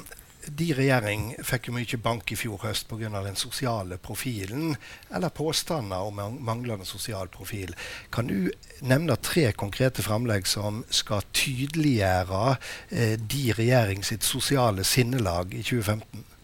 de 0.50 0.68
regjering 0.78 1.32
fikk 1.46 1.70
jo 1.70 1.76
mye 1.76 2.00
bank 2.02 2.32
i 2.32 2.38
fjor 2.40 2.62
høst 2.66 2.88
pga. 2.90 3.10
den 3.24 3.36
sosiale 3.36 3.98
profilen, 3.98 4.76
eller 5.12 5.30
påstander 5.30 5.98
om 5.98 6.16
mang- 6.16 6.40
manglende 6.40 6.86
sosial 6.86 7.28
profil. 7.28 7.76
Kan 8.12 8.28
du 8.28 8.52
nevne 8.82 9.16
tre 9.16 9.52
konkrete 9.52 10.02
framlegg 10.02 10.48
som 10.48 10.84
skal 10.90 11.22
tydeliggjøre 11.34 12.58
eh, 12.92 13.18
de 13.18 13.54
regjering 13.54 14.04
sitt 14.04 14.24
sosiale 14.24 14.84
sinnelag 14.84 15.54
i 15.54 15.64
2015? 15.64 16.35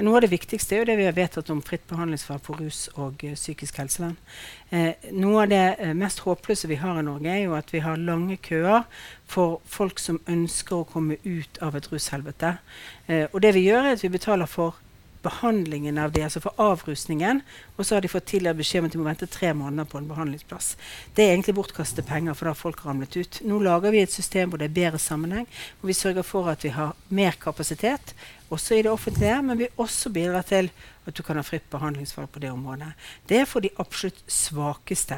Noe 0.00 0.16
av 0.16 0.24
det 0.24 0.30
viktigste 0.32 0.76
er 0.76 0.80
jo 0.80 0.88
det 0.88 0.96
vi 0.96 1.04
har 1.04 1.16
vedtatt 1.16 1.50
om 1.52 1.60
fritt 1.64 1.82
behandlingsvalg 1.90 2.40
for 2.46 2.60
rus 2.62 2.86
og 2.94 3.20
uh, 3.26 3.34
psykisk 3.36 3.82
helsevern. 3.82 4.16
Eh, 4.72 5.08
noe 5.12 5.42
av 5.42 5.50
det 5.50 5.64
eh, 5.76 5.96
mest 5.98 6.22
håpløse 6.24 6.70
vi 6.70 6.78
har 6.80 7.00
i 7.00 7.04
Norge, 7.04 7.28
er 7.28 7.42
jo 7.42 7.56
at 7.58 7.72
vi 7.74 7.82
har 7.84 8.00
lange 8.00 8.38
køer 8.40 8.86
for 9.28 9.58
folk 9.68 10.00
som 10.00 10.20
ønsker 10.30 10.78
å 10.78 10.86
komme 10.88 11.18
ut 11.24 11.60
av 11.64 11.76
et 11.76 11.90
rushelvete. 11.92 12.54
Eh, 13.08 13.26
og 13.28 13.42
det 13.44 13.52
vi 13.58 13.66
gjør, 13.66 13.90
er 13.90 13.98
at 13.98 14.04
vi 14.06 14.12
betaler 14.14 14.48
for 14.48 14.78
behandlingen 15.22 15.98
av 16.00 16.12
det, 16.14 16.22
altså 16.24 16.40
for 16.40 16.56
avrusningen, 16.60 17.42
og 17.76 17.84
så 17.84 17.96
har 17.96 18.04
de 18.04 18.08
fått 18.08 18.30
tidligere 18.30 18.56
beskjed 18.60 18.80
om 18.80 18.88
at 18.88 18.94
de 18.94 19.00
må 19.00 19.08
vente 19.08 19.28
tre 19.28 19.52
måneder 19.56 19.88
på 19.90 20.00
en 20.00 20.08
behandlingsplass. 20.08 20.72
Det 21.16 21.26
er 21.26 21.34
egentlig 21.34 21.58
bortkastede 21.58 22.06
penger, 22.08 22.36
for 22.36 22.48
da 22.48 22.54
har 22.54 22.60
folk 22.62 22.84
ramlet 22.86 23.18
ut. 23.18 23.40
Nå 23.44 23.60
lager 23.64 23.92
vi 23.92 24.00
et 24.04 24.14
system 24.14 24.50
hvor 24.50 24.62
det 24.62 24.70
er 24.70 24.78
bedre 24.80 25.02
sammenheng, 25.02 25.48
hvor 25.80 25.92
vi 25.92 25.98
sørger 25.98 26.26
for 26.26 26.48
at 26.52 26.64
vi 26.64 26.72
har 26.72 26.96
mer 27.12 27.36
kapasitet, 27.42 28.14
også 28.50 28.74
i 28.74 28.82
det 28.82 28.90
offentlige, 28.90 29.42
men 29.42 29.58
vi 29.58 29.68
også 29.78 30.10
bidrar 30.10 30.42
til 30.46 30.70
at 31.06 31.16
du 31.16 31.22
kan 31.24 31.38
ha 31.38 31.42
fritt 31.42 31.66
behandlingsvalg 31.72 32.28
på 32.30 32.42
det 32.42 32.50
området. 32.52 32.92
Det 33.28 33.40
er 33.40 33.48
for 33.48 33.64
de 33.64 33.70
absolutt 33.80 34.20
svakeste 34.30 35.16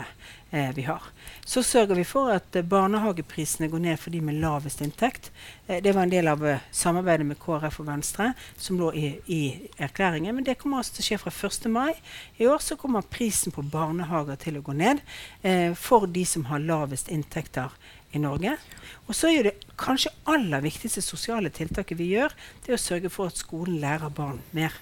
eh, 0.51 0.71
vi 0.77 0.85
har. 0.87 1.09
Så 1.45 1.63
sørger 1.67 1.99
vi 1.99 2.05
for 2.07 2.31
at 2.33 2.57
eh, 2.57 2.65
barnehageprisene 2.65 3.69
går 3.73 3.83
ned 3.83 4.01
for 4.01 4.15
de 4.15 4.21
med 4.25 4.39
lavest 4.41 4.81
inntekt. 4.85 5.33
Eh, 5.67 5.83
det 5.83 5.95
var 5.97 6.07
en 6.07 6.13
del 6.13 6.31
av 6.31 6.45
eh, 6.47 6.63
samarbeidet 6.71 7.27
med 7.27 7.41
KrF 7.43 7.81
og 7.83 7.89
Venstre 7.89 8.31
som 8.57 8.79
lå 8.81 8.93
i, 8.95 9.09
i 9.27 9.43
erklæringen. 9.79 10.35
Men 10.37 10.47
det 10.47 10.59
kommer 10.61 10.81
altså 10.81 10.97
til 10.97 11.05
å 11.05 11.09
skje 11.11 11.21
fra 11.25 11.35
1. 11.51 11.69
mai. 11.73 11.93
I 12.39 12.49
år 12.53 12.63
så 12.63 12.79
kommer 12.81 13.09
prisen 13.09 13.55
på 13.55 13.67
barnehager 13.67 14.39
til 14.45 14.61
å 14.61 14.65
gå 14.65 14.77
ned 14.79 15.03
eh, 15.43 15.73
for 15.75 16.07
de 16.07 16.25
som 16.29 16.47
har 16.53 16.63
lavest 16.63 17.11
inntekter 17.13 17.75
i 18.13 18.23
Norge. 18.23 18.55
Og 19.09 19.17
så 19.17 19.33
er 19.33 19.49
det 19.49 19.55
kanskje 19.81 20.13
aller 20.31 20.63
viktigste 20.65 21.03
sosiale 21.05 21.51
tiltaket 21.53 21.99
vi 21.99 22.13
gjør, 22.15 22.33
det 22.63 22.73
er 22.73 22.79
å 22.79 22.83
sørge 22.83 23.13
for 23.13 23.33
at 23.33 23.41
skolen 23.41 23.81
lærer 23.83 24.13
barn 24.15 24.41
mer. 24.57 24.75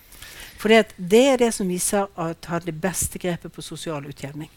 For 0.61 0.69
det 0.71 1.25
er 1.25 1.41
det 1.41 1.55
som 1.57 1.69
viser 1.71 2.11
at 2.21 2.51
har 2.51 2.65
det 2.67 2.77
beste 2.77 3.21
grepet 3.21 3.53
på 3.53 3.65
sosial 3.65 4.05
utjevning. 4.11 4.51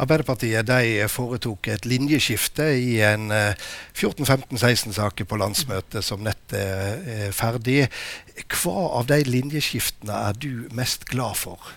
Arbeiderpartiet 0.00 0.66
de 0.68 1.04
foretok 1.12 1.68
et 1.72 1.86
linjeskifte 1.88 2.64
i 2.80 2.96
en 3.04 3.30
eh, 3.34 3.68
14-15-16 3.92 4.96
saker 4.96 5.28
på 5.28 5.38
landsmøtet 5.40 6.04
som 6.04 6.24
nett 6.24 6.56
er 6.56 7.04
eh, 7.04 7.28
ferdig. 7.36 7.86
Hva 8.48 8.88
av 9.00 9.08
de 9.12 9.20
linjeskiftene 9.28 10.16
er 10.30 10.38
du 10.40 10.68
mest 10.76 11.08
glad 11.12 11.36
for? 11.40 11.72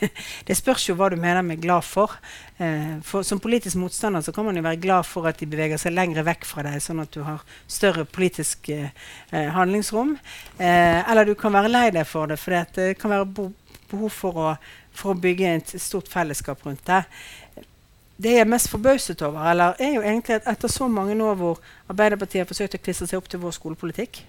Det 0.48 0.56
spørs 0.56 0.88
jo 0.88 0.96
hva 0.98 1.08
du 1.12 1.16
mener 1.16 1.42
med 1.42 1.60
'glad 1.62 1.84
for'. 1.84 2.16
Eh, 2.58 3.00
for. 3.02 3.22
Som 3.22 3.40
politisk 3.40 3.76
motstander 3.76 4.20
så 4.20 4.32
kan 4.32 4.44
man 4.44 4.56
jo 4.56 4.62
være 4.62 4.80
glad 4.80 5.06
for 5.06 5.26
at 5.26 5.38
de 5.40 5.46
beveger 5.46 5.78
seg 5.78 5.92
lenger 5.92 6.22
vekk 6.26 6.44
fra 6.44 6.62
deg, 6.62 6.80
sånn 6.82 7.02
at 7.02 7.12
du 7.12 7.22
har 7.22 7.42
større 7.66 8.04
politisk 8.04 8.68
eh, 8.68 8.90
eh, 9.30 9.50
handlingsrom. 9.52 10.16
Eh, 10.58 11.10
eller 11.10 11.24
du 11.24 11.34
kan 11.34 11.52
være 11.52 11.72
lei 11.72 11.90
deg 11.90 12.06
for 12.06 12.26
det, 12.26 12.38
for 12.38 12.50
det 12.74 12.98
kan 12.98 13.10
være 13.10 13.50
behov 13.90 14.10
for 14.10 14.32
å, 14.38 14.56
for 14.92 15.12
å 15.12 15.20
bygge 15.20 15.54
et 15.56 15.76
stort 15.80 16.08
fellesskap 16.08 16.64
rundt 16.66 16.84
det. 16.86 17.04
Det 18.22 18.36
jeg 18.36 18.44
er 18.44 18.50
mest 18.50 18.70
forbauset 18.70 19.22
over, 19.26 19.40
eller 19.50 19.78
er 19.82 19.96
jo 19.96 20.02
egentlig 20.04 20.36
at 20.36 20.46
etter 20.52 20.70
så 20.70 20.86
mange 20.86 21.16
år 21.24 21.34
hvor 21.40 21.62
Arbeiderpartiet 21.90 22.44
har 22.44 22.50
forsøkt 22.50 22.76
å 22.78 22.82
klistre 22.82 23.08
seg 23.10 23.18
opp 23.18 23.30
til 23.32 23.42
vår 23.42 23.56
skolepolitikk, 23.56 24.20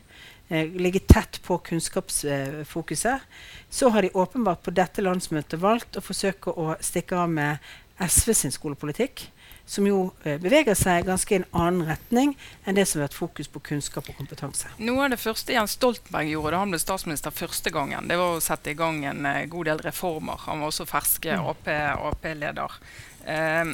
eh, 0.49 0.71
ligge 0.73 1.03
tett 1.05 1.37
på 1.45 1.59
kunnskapsfokuset, 1.67 3.27
så 3.69 3.91
har 3.93 4.01
de 4.01 4.15
åpenbart 4.17 4.63
på 4.65 4.73
dette 4.73 5.03
landsmøtet 5.05 5.61
valgt 5.61 5.99
å 5.99 6.05
forsøke 6.05 6.55
å 6.57 6.73
stikke 6.81 7.21
av 7.21 7.29
med 7.29 7.69
SV 8.01 8.33
sin 8.33 8.55
skolepolitikk, 8.55 9.27
som 9.65 9.85
jo 9.87 9.99
eh, 10.25 10.39
beveger 10.41 10.75
seg 10.75 11.05
ganske 11.07 11.35
i 11.35 11.39
en 11.39 11.47
annen 11.55 11.85
retning 11.87 12.33
enn 12.65 12.75
det 12.75 12.87
som 12.89 12.99
har 12.99 13.07
vært 13.07 13.19
fokus 13.19 13.47
på 13.51 13.61
kunnskap 13.63 14.09
og 14.09 14.17
kompetanse. 14.17 14.73
Noe 14.81 15.05
av 15.05 15.13
det 15.13 15.21
første 15.21 15.53
Jens 15.55 15.77
Stoltenberg 15.77 16.33
gjorde 16.33 16.55
da 16.55 16.65
han 16.65 16.73
ble 16.73 16.81
statsminister 16.81 17.35
første 17.35 17.71
gangen, 17.71 18.09
det 18.09 18.17
var 18.19 18.35
å 18.35 18.43
sette 18.43 18.73
i 18.73 18.77
gang 18.79 19.03
en 19.07 19.25
eh, 19.29 19.45
god 19.51 19.69
del 19.69 19.85
reformer. 19.85 20.41
Han 20.49 20.65
var 20.65 20.73
også 20.73 20.89
ferske 20.89 21.37
Ap-leder. 21.37 22.81
Eh, 23.27 23.65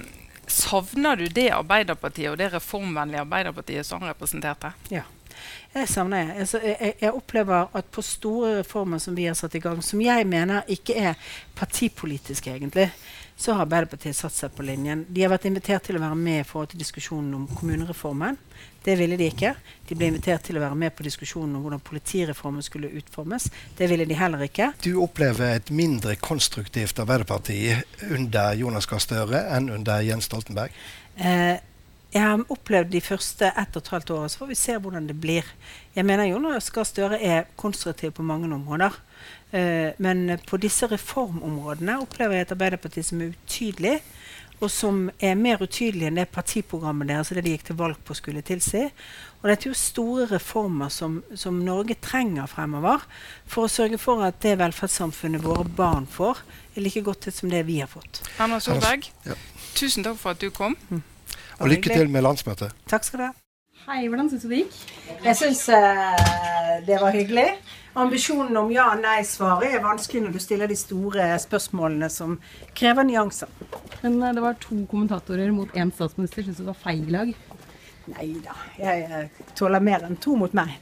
savner 0.48 1.16
du 1.16 1.28
det 1.28 1.50
Arbeiderpartiet 1.54 2.32
og 2.32 2.38
det 2.38 2.52
reformvennlige 2.54 3.22
Arbeiderpartiet 3.22 3.86
som 3.86 4.02
han 4.02 4.10
representerte? 4.14 4.72
Ja. 4.92 5.04
Jeg 5.74 5.88
savner. 5.88 6.32
Altså, 6.42 6.60
jeg, 6.64 6.78
jeg- 6.82 6.96
jeg 7.02 7.14
opplever 7.14 7.68
at 7.78 7.86
på 7.94 8.02
store 8.02 8.60
reformer 8.60 8.98
som 9.00 9.16
vi 9.16 9.26
har 9.26 9.34
satt 9.38 9.56
i 9.56 9.60
gang, 9.60 9.82
som 9.84 10.02
jeg 10.02 10.26
mener 10.28 10.62
ikke 10.68 10.96
er 10.98 11.14
partipolitiske 11.56 12.50
egentlig, 12.52 12.90
så 13.40 13.54
har 13.54 13.64
Arbeiderpartiet 13.64 14.18
satt 14.18 14.36
seg 14.36 14.52
på 14.52 14.66
linjen. 14.68 15.06
De 15.08 15.22
har 15.24 15.32
vært 15.32 15.46
invitert 15.48 15.86
til 15.88 15.96
å 15.96 16.02
være 16.04 16.18
med 16.20 16.42
i 16.42 16.48
forhold 16.48 16.74
til 16.74 16.82
diskusjonen 16.82 17.38
om 17.38 17.46
kommunereformen. 17.56 18.36
Det 18.84 18.98
ville 19.00 19.16
de 19.16 19.30
ikke. 19.32 19.54
De 19.88 19.96
ble 19.96 20.10
invitert 20.12 20.44
til 20.44 20.60
å 20.60 20.64
være 20.66 20.76
med 20.82 20.92
på 20.98 21.06
diskusjonen 21.08 21.56
om 21.56 21.64
hvordan 21.64 21.80
politireformen 21.88 22.66
skulle 22.66 22.92
utformes. 23.00 23.48
Det 23.80 23.88
ville 23.88 24.08
de 24.10 24.18
heller 24.20 24.44
ikke. 24.44 24.74
Du 24.84 24.92
opplever 25.00 25.56
et 25.56 25.72
mindre 25.72 26.18
konstruktivt 26.20 27.00
Arbeiderparti 27.00 27.62
under 28.12 28.60
Jonas 28.60 28.90
Gahr 28.92 29.04
Støre 29.08 29.46
enn 29.56 29.72
under 29.72 30.04
Jens 30.04 30.28
Stoltenberg? 30.28 30.76
Eh, 31.16 31.56
jeg 32.12 32.26
har 32.26 32.44
opplevd 32.52 32.92
de 32.92 33.06
første 33.06 33.54
ett 33.56 33.76
og 33.78 33.86
et 33.86 33.94
halvt 33.94 34.16
året, 34.18 34.34
så 34.34 34.44
får 34.44 34.52
vi 34.52 34.64
se 34.66 34.76
hvordan 34.84 35.08
det 35.08 35.16
blir. 35.22 35.48
Jeg 35.96 36.08
mener 36.12 36.28
Jonas 36.28 36.68
Gahr 36.76 36.92
Støre 36.92 37.24
er 37.24 37.48
konstruktiv 37.56 38.18
på 38.20 38.28
mange 38.28 38.52
områder. 38.52 39.00
Uh, 39.50 39.96
men 39.98 40.38
på 40.46 40.60
disse 40.62 40.88
reformområdene 40.90 42.00
opplever 42.04 42.38
jeg 42.38 42.48
et 42.48 42.56
Arbeiderparti 42.56 43.04
som 43.06 43.24
er 43.24 43.34
utydelig, 43.34 43.96
og 44.60 44.68
som 44.72 45.06
er 45.24 45.38
mer 45.40 45.62
utydelig 45.64 46.10
enn 46.10 46.20
det 46.20 46.28
partiprogrammet 46.34 47.08
deres 47.10 47.32
og 47.32 47.40
det 47.40 47.46
de 47.46 47.54
gikk 47.56 47.70
til 47.70 47.78
valg 47.80 48.00
på 48.06 48.16
skulle 48.18 48.44
tilsi. 48.46 48.86
Og 49.40 49.48
dette 49.48 49.70
er 49.70 49.72
jo 49.72 49.80
store 49.80 50.28
reformer 50.34 50.92
som, 50.92 51.22
som, 51.32 51.62
Norge 51.64 51.96
trenger 52.04 52.50
fremover 52.52 53.06
for 53.48 53.66
å 53.66 53.72
sørge 53.72 54.00
for 54.02 54.26
at 54.28 54.42
det 54.44 54.58
velferdssamfunnet 54.60 55.46
våre 55.46 55.64
barn 55.64 56.10
får, 56.12 56.44
er 56.76 56.84
like 56.84 57.04
godt 57.08 57.32
som 57.34 57.52
det 57.52 57.64
vi 57.70 57.80
har 57.80 57.92
fått. 57.92 58.24
Erna 58.38 58.60
Solberg, 58.64 59.08
ja. 59.26 59.40
tusen 59.80 60.04
takk 60.04 60.20
for 60.20 60.36
at 60.36 60.44
du 60.44 60.52
kom. 60.52 60.76
Mm. 60.90 61.06
Og 61.60 61.72
lykke 61.72 61.96
til 61.96 62.12
med 62.12 62.28
landsmøtet. 62.28 62.76
Takk 62.92 63.08
skal 63.08 63.24
du 63.24 63.30
ha. 63.30 63.38
Hei, 63.88 64.08
hvordan 64.08 64.28
syns 64.30 64.44
du 64.44 64.50
det 64.52 64.64
gikk? 64.64 64.76
Jeg 65.24 65.38
syns 65.40 65.62
uh, 65.72 66.80
det 66.86 66.98
var 67.02 67.16
hyggelig. 67.16 67.46
Ambisjonen 68.00 68.58
om 68.60 68.72
ja-nei-svaret 68.74 69.76
er 69.76 69.84
vanskelig 69.84 70.26
når 70.26 70.36
du 70.36 70.42
stiller 70.44 70.70
de 70.70 70.78
store 70.78 71.30
spørsmålene 71.42 72.10
som 72.14 72.36
krever 72.78 73.08
nyanser. 73.08 73.50
Men 74.04 74.20
uh, 74.20 74.34
det 74.36 74.44
var 74.44 74.60
to 74.62 74.84
kommentatorer 74.92 75.56
mot 75.56 75.72
én 75.80 75.94
statsminister. 75.96 76.46
Syns 76.46 76.60
du 76.60 76.66
det 76.66 76.74
var 76.74 76.84
feil 76.84 77.08
lag? 77.16 77.34
Nei 78.10 78.30
da, 78.44 78.56
jeg, 78.82 79.08
jeg 79.10 79.50
tåler 79.56 79.84
mer 79.86 80.06
enn 80.08 80.20
to 80.22 80.36
mot 80.40 80.54
meg. 80.58 80.76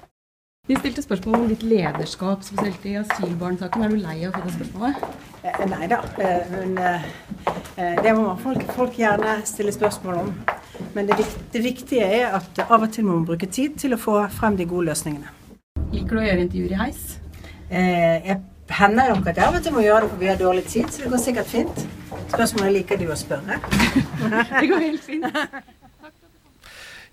Vi 0.67 0.75
stilte 0.75 1.01
spørsmål 1.01 1.35
om 1.35 1.47
ditt 1.47 1.61
lederskap, 1.63 2.41
spesielt 2.43 2.85
i 2.85 2.97
asylbarnsaken. 2.99 3.83
Er 3.85 3.93
du 3.93 4.01
lei 4.01 4.17
av 4.27 4.33
å 4.33 4.41
få 4.41 4.41
det 4.43 4.55
spørsmålet? 4.57 5.05
Eh, 5.47 5.61
nei 5.71 5.87
da. 5.87 6.01
Eh, 6.19 6.49
men 6.51 6.73
eh, 6.81 7.05
eh, 7.77 8.01
det 8.03 8.11
må 8.17 8.33
folk, 8.41 8.65
folk, 8.75 8.97
gjerne 8.99 9.37
stille 9.47 9.71
spørsmål 9.71 10.19
om. 10.25 10.33
Men 10.95 11.07
det, 11.09 11.17
det, 11.53 11.63
viktige 11.63 12.05
er 12.19 12.35
at 12.39 12.59
av 12.67 12.81
og 12.81 12.91
til 12.93 13.05
må 13.05 13.17
man 13.17 13.25
bruke 13.27 13.49
tid 13.49 13.77
til 13.81 13.95
å 13.95 14.01
få 14.01 14.19
frem 14.33 14.57
de 14.57 14.65
gode 14.69 14.89
løsningene. 14.89 15.33
Liker 15.93 16.17
du 16.17 16.21
å 16.21 16.27
gjøre 16.27 16.45
intervjuer 16.45 16.75
i 16.75 16.81
heis? 16.81 17.01
Eh, 17.69 18.27
jeg 18.27 18.39
hender 18.69 19.13
nok 19.13 19.29
at 19.29 19.39
jeg 19.39 19.47
av 19.47 19.57
og 19.59 19.63
til 19.63 19.75
må 19.75 19.85
gjøre 19.85 20.05
det 20.05 20.11
for 20.11 20.21
vi 20.21 20.29
har 20.31 20.41
dårlig 20.41 20.65
tid, 20.67 20.91
så 20.91 21.03
det 21.03 21.13
går 21.13 21.23
sikkert 21.23 21.51
fint. 21.51 21.87
Spørsmålet 22.27 22.77
liker 22.81 23.01
du 23.01 23.07
å 23.11 23.17
spørre. 23.19 23.59
det 24.59 24.69
går 24.69 24.85
helt 24.89 25.03
fint. 25.03 25.27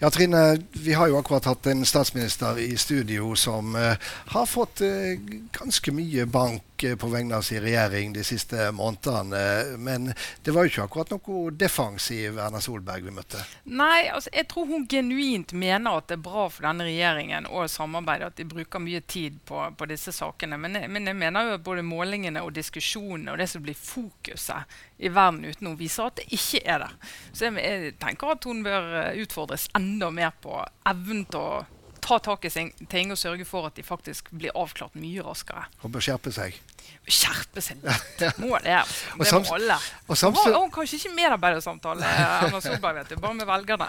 Ja, 0.03 0.11
Trine, 0.11 0.59
vi 0.73 0.93
har 0.93 1.09
jo 1.09 1.17
akkurat 1.21 1.47
hatt 1.47 1.67
en 1.71 1.85
statsminister 1.87 2.59
i 2.59 2.75
studio 2.77 3.31
som 3.39 3.77
uh, 3.79 3.95
har 4.35 4.47
fått 4.51 4.83
uh, 4.83 5.15
ganske 5.55 5.95
mye 5.95 6.27
bank 6.27 6.74
på 7.01 7.09
vegne 7.13 7.37
av 7.37 7.43
sin 7.47 7.63
regjering 7.63 8.13
de 8.15 8.25
siste 8.25 8.71
månedene. 8.77 9.77
Men 9.79 10.13
det 10.45 10.55
var 10.55 10.67
jo 10.67 10.73
ikke 10.73 10.87
akkurat 10.87 11.13
noe 11.15 11.53
defensiv 11.59 12.39
Erna 12.39 12.61
Solberg 12.63 13.07
vi 13.07 13.15
møtte. 13.15 13.43
Nei, 13.65 14.07
altså, 14.13 14.33
jeg 14.35 14.49
tror 14.51 14.69
hun 14.71 14.87
genuint 14.91 15.55
mener 15.57 15.99
at 15.99 16.09
det 16.11 16.19
er 16.19 16.25
bra 16.27 16.47
for 16.53 16.67
denne 16.67 16.87
regjeringen 16.89 17.49
og 17.51 17.71
samarbeidet 17.73 18.33
at 18.33 18.41
de 18.41 18.49
bruker 18.49 18.83
mye 18.83 19.03
tid 19.09 19.41
på, 19.49 19.61
på 19.79 19.89
disse 19.91 20.15
sakene. 20.15 20.59
Men 20.61 20.81
jeg, 20.81 20.91
men 20.93 21.11
jeg, 21.11 21.19
mener 21.21 21.49
jo 21.49 21.59
at 21.59 21.67
både 21.67 21.85
målingene 21.87 22.45
og 22.45 22.55
diskusjonene 22.57 23.35
og 23.35 23.41
det 23.41 23.49
som 23.51 23.65
blir 23.65 23.79
fokuset 23.79 24.79
i 24.99 25.11
verden 25.13 25.45
utenom, 25.45 25.79
viser 25.79 26.09
at 26.09 26.21
det 26.21 26.29
ikke 26.35 26.63
er 26.65 26.85
det. 26.85 26.91
Så 27.33 27.49
jeg, 27.49 27.61
jeg 27.65 27.95
tenker 28.03 28.35
at 28.35 28.49
hun 28.49 28.65
bør 28.67 28.91
utfordres 29.25 29.69
enda 29.77 30.11
mer 30.15 30.35
på 30.43 30.61
evnen 30.89 31.25
til 31.31 31.41
å 31.41 31.65
ta 32.05 32.21
tak 32.23 32.45
i 32.45 32.53
ting 32.91 33.13
og 33.13 33.19
sørge 33.19 33.47
for 33.49 33.71
at 33.71 33.79
de 33.79 33.85
faktisk 33.87 34.31
blir 34.37 34.55
avklart 34.55 34.97
mye 34.99 35.25
raskere. 35.25 35.67
Og 35.83 35.95
bør 35.95 36.05
skjerpe 36.05 36.33
seg. 36.35 36.61
Skjerpe 37.05 37.61
seg 37.61 37.81
litt. 37.85 38.23
Må 38.41 38.57
det. 38.65 38.79
Det 39.21 39.31
må 39.45 39.57
alle. 39.57 39.77
Og 40.09 40.17
samtidig, 40.17 40.55
og, 40.57 40.71
kanskje 40.73 41.01
ikke 41.01 41.13
medarbeidersamtale, 41.17 42.09
Erna 42.09 42.61
Solberg, 42.65 43.03
vet 43.03 43.13
du, 43.13 43.19
bare 43.21 43.37
med 43.37 43.49
velgerne. 43.49 43.89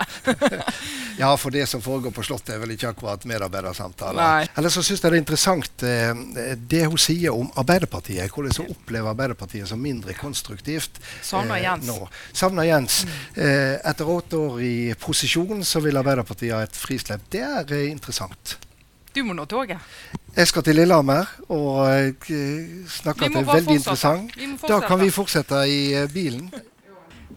ja, 1.22 1.30
for 1.40 1.56
det 1.56 1.64
som 1.72 1.84
foregår 1.84 2.12
på 2.16 2.26
Slottet, 2.28 2.56
er 2.56 2.62
vel 2.64 2.76
ikke 2.76 2.92
akkurat 2.92 3.24
medarbeidersamtale. 3.28 4.28
Eller 4.52 4.74
så 4.74 4.84
syns 4.84 5.00
jeg 5.00 5.06
det 5.06 5.20
er 5.20 5.24
interessant 5.24 5.86
eh, 5.88 6.56
det 6.60 6.84
hun 6.90 7.00
sier 7.00 7.36
om 7.36 7.48
Arbeiderpartiet. 7.56 8.32
Hvordan 8.32 8.56
hun 8.60 8.76
opplever 8.76 9.12
Arbeiderpartiet 9.14 9.72
som 9.72 9.80
mindre 9.80 10.16
konstruktivt. 10.20 11.00
Savner 11.24 11.60
eh, 11.60 11.66
Jens. 11.70 11.88
Nå. 11.88 12.10
Savner 12.36 12.68
Jens. 12.68 13.02
Mm. 13.08 13.16
Eh, 13.46 13.74
etter 13.92 14.12
åtte 14.12 14.44
år 14.44 14.60
i 14.66 14.76
posisjon 15.00 15.64
så 15.68 15.80
vil 15.84 16.04
Arbeiderpartiet 16.04 16.56
ha 16.56 16.64
et 16.68 16.80
frislepp. 16.84 17.28
Det 17.32 17.44
er 17.48 17.76
eh, 17.80 17.88
interessant. 18.06 18.58
Du 19.16 19.24
må 19.24 19.34
nå 19.34 19.46
toget. 19.50 19.80
Jeg 20.36 20.48
skal 20.48 20.64
til 20.68 20.76
Lillehammer 20.76 21.30
og 21.48 21.88
snakke 22.92 23.30
til 23.30 23.38
en 23.40 23.48
veldig 23.48 23.78
interessant. 23.80 24.36
Da 24.68 24.82
kan 24.84 25.00
vi 25.00 25.10
fortsette 25.10 25.62
i 25.72 25.80
uh, 25.96 26.10
bilen. 26.12 26.50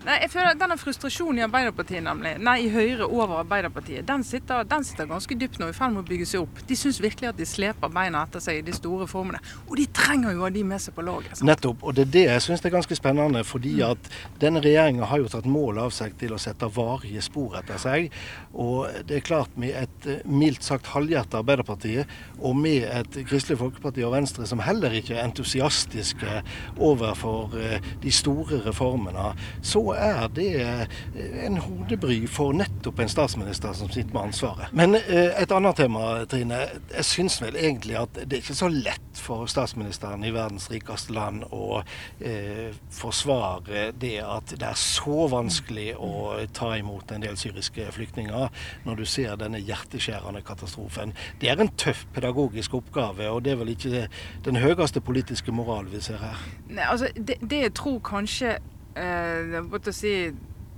Nei, 0.07 0.15
jeg 0.23 0.31
føler 0.31 0.53
at 0.53 0.61
Denne 0.61 0.77
frustrasjonen 0.79 1.41
i 1.41 1.45
Arbeiderpartiet, 1.47 2.03
nemlig, 2.05 2.37
nei, 2.43 2.55
i 2.67 2.69
Høyre 2.71 3.07
over 3.07 3.41
Arbeiderpartiet, 3.41 4.07
den 4.07 4.23
sitter, 4.27 4.63
den 4.69 4.85
sitter 4.87 5.09
ganske 5.11 5.35
dypt 5.39 5.59
nå 5.59 5.71
i 5.73 5.75
ferd 5.75 5.95
med 5.95 6.05
å 6.05 6.09
bygge 6.09 6.29
seg 6.31 6.45
opp. 6.45 6.61
De 6.69 6.77
syns 6.79 7.01
virkelig 7.03 7.31
at 7.33 7.39
de 7.39 7.47
sleper 7.49 7.91
beina 7.93 8.23
etter 8.27 8.43
seg 8.43 8.61
i 8.61 8.65
de 8.67 8.75
store 8.77 9.09
formene. 9.11 9.41
Og 9.67 9.75
de 9.81 9.87
trenger 9.95 10.37
jo 10.37 10.43
å 10.43 10.47
ha 10.47 10.53
de 10.55 10.63
med 10.67 10.83
seg 10.83 10.95
på 10.95 11.05
laget. 11.07 11.35
Sant? 11.39 11.49
Nettopp. 11.49 11.83
Og 11.83 11.97
det 11.97 12.07
er 12.07 12.13
det 12.15 12.25
jeg 12.29 12.45
syns 12.47 12.65
er 12.65 12.75
ganske 12.75 12.99
spennende. 12.99 13.43
Fordi 13.49 13.75
mm. 13.79 13.85
at 13.89 14.11
denne 14.43 14.63
regjeringa 14.65 15.09
har 15.11 15.23
jo 15.23 15.33
tatt 15.33 15.49
mål 15.51 15.83
av 15.87 15.95
seg 15.95 16.15
til 16.21 16.35
å 16.35 16.41
sette 16.43 16.71
varige 16.75 17.23
spor 17.25 17.59
etter 17.59 17.83
seg. 17.83 18.09
Og 18.55 18.87
det 19.09 19.19
er 19.19 19.27
klart 19.27 19.59
med 19.61 19.75
et 19.83 20.09
eh, 20.11 20.23
mildt 20.29 20.67
sagt 20.67 20.93
halvhjertet 20.95 21.41
Arbeiderpartiet, 21.41 22.11
og 22.39 22.57
med 22.59 22.87
et 22.87 23.21
Kristelig 23.29 23.59
Folkeparti 23.61 24.05
og 24.07 24.15
Venstre 24.15 24.47
som 24.49 24.63
heller 24.63 24.95
ikke 24.99 25.17
er 25.17 25.25
entusiastiske 25.27 26.43
overfor 26.77 27.57
eh, 27.59 27.93
de 28.03 28.13
store 28.15 28.63
reformene, 28.67 29.33
så 29.63 29.88
er 29.97 30.29
det 30.35 30.49
eh, 30.63 31.47
en 31.47 31.59
hodebry 31.63 32.21
for 32.31 32.57
nettopp 32.57 33.01
en 33.03 33.11
statsminister 33.11 33.75
som 33.77 33.91
sitter 33.93 34.15
med 34.15 34.31
ansvaret. 34.31 34.73
Men 34.77 34.99
eh, 34.99 35.33
et 35.39 35.53
annet 35.55 35.79
tema, 35.79 36.25
Trine. 36.31 36.61
Jeg 36.93 37.07
syns 37.07 37.39
vel 37.43 37.57
egentlig 37.57 37.99
at 38.01 38.19
det 38.19 38.39
er 38.39 38.43
ikke 38.43 38.59
så 38.59 38.71
lett 38.73 39.23
for 39.23 39.49
statsministeren 39.51 40.25
i 40.25 40.33
verdens 40.35 40.69
rikeste 40.73 41.15
land 41.17 41.45
å 41.55 41.81
eh, 42.21 42.75
forsvare 42.95 43.89
det 43.99 44.17
at 44.25 44.55
det 44.55 44.69
er 44.69 44.79
så 44.79 45.29
vanskelig 45.33 45.91
å 45.97 46.39
ta 46.55 46.73
imot 46.79 47.13
en 47.15 47.25
del 47.25 47.39
syriske 47.41 47.89
flyktninger, 47.95 48.49
når 48.87 49.01
du 49.01 49.05
ser 49.09 49.37
denne 49.41 49.61
hjerteskjærende 49.63 50.43
katastrofen. 50.47 51.15
Det 51.41 51.51
er 51.51 51.61
en 51.61 51.73
tøff 51.81 52.05
pedagogisk 52.15 52.79
oppgave, 52.79 53.29
og 53.31 53.45
det 53.45 53.55
er 53.55 53.63
vel 53.63 53.75
ikke 53.75 54.07
den 54.47 54.61
høyeste 54.63 55.03
politiske 55.05 55.55
moral 55.55 55.91
vi 55.93 56.03
ser 56.05 56.21
her. 56.23 56.43
Nei, 56.69 56.85
altså, 56.85 57.11
det, 57.17 57.39
det 57.43 57.63
jeg 57.69 57.77
tror 57.79 58.01
kanskje 58.05 58.59
eh, 58.99 59.93
si, 59.95 60.15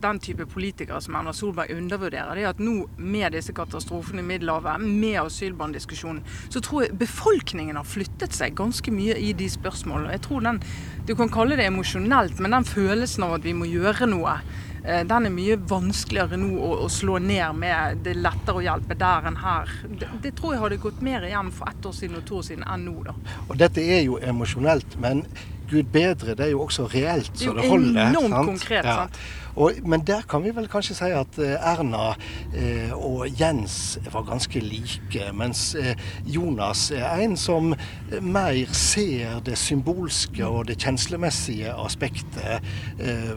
den 0.01 0.19
type 0.19 0.47
politikere 0.47 1.01
som 1.01 1.17
Erna 1.19 1.33
Solberg 1.37 1.75
undervurderer, 1.77 2.35
det 2.35 2.45
er 2.45 2.55
at 2.55 2.63
nå 2.63 2.87
med 2.97 3.35
disse 3.37 3.53
katastrofene 3.57 4.23
i 4.23 4.27
Middelhavet, 4.27 4.81
med 4.81 5.19
asylbarndiskusjonen, 5.25 6.23
så 6.49 6.63
tror 6.65 6.87
jeg 6.87 6.97
befolkningen 7.01 7.79
har 7.79 7.89
flyttet 7.89 8.37
seg 8.37 8.57
ganske 8.59 8.95
mye 8.95 9.19
i 9.21 9.35
de 9.37 9.51
spørsmålene. 9.51 10.15
Jeg 10.17 10.27
tror 10.29 10.47
den, 10.47 10.63
Du 11.07 11.15
kan 11.17 11.29
kalle 11.33 11.57
det 11.57 11.67
emosjonelt, 11.67 12.39
men 12.41 12.53
den 12.55 12.65
følelsen 12.65 13.25
av 13.27 13.39
at 13.39 13.45
vi 13.45 13.55
må 13.57 13.67
gjøre 13.67 14.07
noe, 14.07 14.37
eh, 14.85 15.03
den 15.05 15.27
er 15.27 15.33
mye 15.35 15.57
vanskeligere 15.59 16.39
nå 16.39 16.53
å, 16.55 16.71
å, 16.85 16.89
slå 16.89 17.19
ned 17.19 17.57
med. 17.59 18.05
Det 18.05 18.15
er 18.15 18.21
lettere 18.23 18.61
å 18.61 18.65
hjelpe 18.65 18.95
der 18.95 19.27
enn 19.27 19.41
her. 19.41 19.73
Det, 19.89 20.11
det, 20.23 20.35
tror 20.39 20.55
jeg 20.55 20.63
hadde 20.63 20.83
gått 20.85 21.01
mer 21.03 21.27
igjen 21.27 21.51
for 21.51 21.73
ett 21.73 21.87
år 21.87 21.97
siden 21.97 22.21
og 22.21 22.29
to 22.29 22.39
år 22.39 22.47
siden 22.47 22.69
enn 22.69 22.87
nå. 22.87 23.01
da. 23.09 23.17
Og 23.49 23.57
dette 23.59 23.83
er 23.83 24.05
jo 24.05 24.21
emosjonelt, 24.23 24.97
men 25.03 25.25
Gud 25.71 25.93
bedre, 25.93 26.35
det 26.35 26.49
er 26.49 26.55
jo 26.55 26.65
også 26.67 26.89
reelt 26.91 27.31
så 27.35 27.55
det 27.57 27.69
holder. 27.69 27.93
Det 27.93 28.03
er 28.03 28.11
jo 28.13 28.27
enormt 28.27 28.35
sant? 28.35 28.51
konkret. 28.55 28.85
Ja. 28.85 28.97
sant? 29.05 29.23
Og, 29.57 29.73
men 29.83 30.05
der 30.07 30.23
kan 30.31 30.45
vi 30.45 30.53
vel 30.55 30.69
kanskje 30.71 30.95
si 30.95 31.11
at 31.15 31.39
eh, 31.43 31.57
Erna 31.73 32.13
eh, 32.55 32.93
og 32.95 33.27
Jens 33.41 33.99
var 34.13 34.23
ganske 34.29 34.63
like. 34.63 35.31
Mens 35.35 35.75
eh, 35.75 35.99
Jonas 36.27 36.91
er 36.95 37.25
en 37.25 37.37
som 37.37 37.75
mer 38.21 38.61
ser 38.77 39.41
det 39.47 39.59
symbolske 39.59 40.47
og 40.47 40.69
det 40.71 40.79
kjenslemessige 40.83 41.75
aspektet. 41.75 42.63
Eh, 42.99 43.35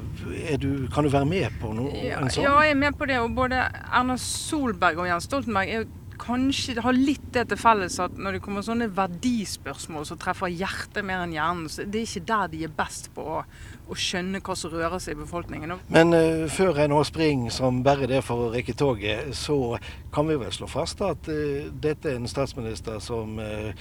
du, 0.61 0.87
kan 0.93 1.03
du 1.03 1.09
være 1.13 1.29
med 1.29 1.59
på 1.61 1.73
noe 1.73 1.91
ja, 1.97 2.21
sånn? 2.29 2.45
Ja, 2.45 2.55
jeg 2.67 2.77
er 2.77 2.81
med 2.85 2.99
på 2.99 3.09
det. 3.09 3.19
Og 3.23 3.33
både 3.35 3.65
Erna 3.89 4.17
Solberg 4.21 5.01
og 5.01 5.09
Jens 5.09 5.29
Stoltenberg 5.29 5.73
er 5.73 5.83
jo 5.83 5.91
kanskje 6.21 6.77
det 6.77 6.83
har 6.85 6.95
litt 6.95 7.25
det 7.35 7.45
til 7.51 7.59
felles 7.59 7.97
at 8.03 8.15
når 8.19 8.37
det 8.37 8.43
kommer 8.45 8.65
sånne 8.65 8.89
verdispørsmål 8.93 10.05
som 10.07 10.19
treffer 10.21 10.51
hjertet 10.53 11.05
mer 11.05 11.23
enn 11.23 11.35
hjernen, 11.35 11.69
så 11.71 11.85
det 11.85 12.03
er 12.03 12.07
ikke 12.07 12.27
der 12.29 12.51
de 12.53 12.63
er 12.67 12.75
best 12.77 13.09
på 13.15 13.25
å, 13.37 13.41
å 13.43 13.97
skjønne 13.97 14.41
hva 14.43 14.57
som 14.57 14.73
rører 14.73 15.01
seg 15.03 15.17
i 15.17 15.21
befolkningen. 15.23 15.75
Men 15.93 16.15
uh, 16.15 16.45
før 16.51 16.83
jeg 16.83 16.91
nå 16.93 17.01
springer 17.07 17.53
som 17.53 17.83
bare 17.85 18.09
det 18.09 18.23
for 18.25 18.47
å 18.47 18.51
rekke 18.53 18.75
toget, 18.77 19.33
så 19.37 19.77
kan 20.13 20.27
vi 20.29 20.37
vel 20.39 20.51
slå 20.53 20.67
fast 20.71 21.01
at 21.05 21.27
uh, 21.31 21.69
dette 21.83 22.11
er 22.11 22.19
en 22.19 22.29
statsminister 22.29 22.99
som 23.03 23.39
uh, 23.39 23.71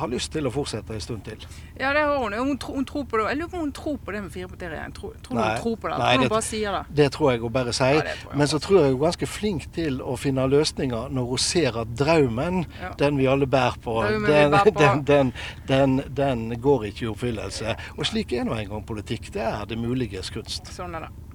har 0.00 0.10
lyst 0.10 0.32
til 0.34 0.48
å 0.48 0.52
fortsette 0.52 0.94
en 0.96 1.04
stund 1.04 1.24
til? 1.26 1.44
Ja, 1.78 1.92
det 1.96 2.04
har 2.06 2.16
hun. 2.18 2.34
Hun, 2.34 2.56
tro, 2.60 2.74
hun 2.78 2.88
tror 2.88 3.04
på 3.08 3.20
det. 3.20 3.28
Jeg 3.32 3.40
lurer 3.42 3.52
på 3.52 3.60
om 3.60 3.66
hun 3.66 3.74
tror 3.76 3.98
på 4.04 4.14
det 4.14 4.22
med 4.24 4.34
firepartiregjering. 4.34 4.96
Tror, 4.96 5.14
tror 5.24 5.38
nei, 5.38 5.48
hun 5.48 5.62
tror 5.62 5.76
på 5.76 5.92
det? 5.92 6.00
Nei, 6.02 6.10
det, 6.14 6.26
hun 6.26 6.34
bare 6.34 6.46
sier 6.48 6.78
det? 6.78 6.96
Det 7.02 7.08
tror 7.16 7.32
jeg 7.32 7.44
hun 7.44 7.54
bare 7.58 7.76
sier. 7.76 8.00
Ja, 8.08 8.34
Men 8.34 8.50
så 8.50 8.62
tror 8.64 8.80
jeg 8.80 8.92
hun 8.92 8.98
er 8.98 9.04
ganske 9.04 9.30
flink 9.30 9.68
til 9.76 10.02
å 10.02 10.16
finne 10.20 10.48
løsninger 10.48 11.14
når 11.14 11.30
hun 11.32 11.44
ser 11.48 11.80
at 11.84 11.94
drømmen, 11.98 12.64
ja. 12.80 12.92
den 13.00 13.20
vi 13.20 13.28
alle 13.30 13.48
bærer 13.50 13.78
på, 13.84 14.00
den, 14.26 15.04
den, 15.06 15.32
den, 15.68 16.02
den, 16.16 16.48
går 16.60 16.90
ikke 16.90 17.06
i 17.06 17.12
oppfyllelse. 17.12 17.78
Og 17.96 18.06
slik 18.08 18.32
er 18.32 18.48
nå 18.48 18.56
engang 18.56 18.84
politikk. 18.88 19.32
Det 19.34 19.44
er 19.44 19.64
det 19.68 19.78
muliges 19.80 20.32
kunst. 20.34 20.72
Sånn 20.74 20.96
er 20.98 21.08
det. 21.08 21.27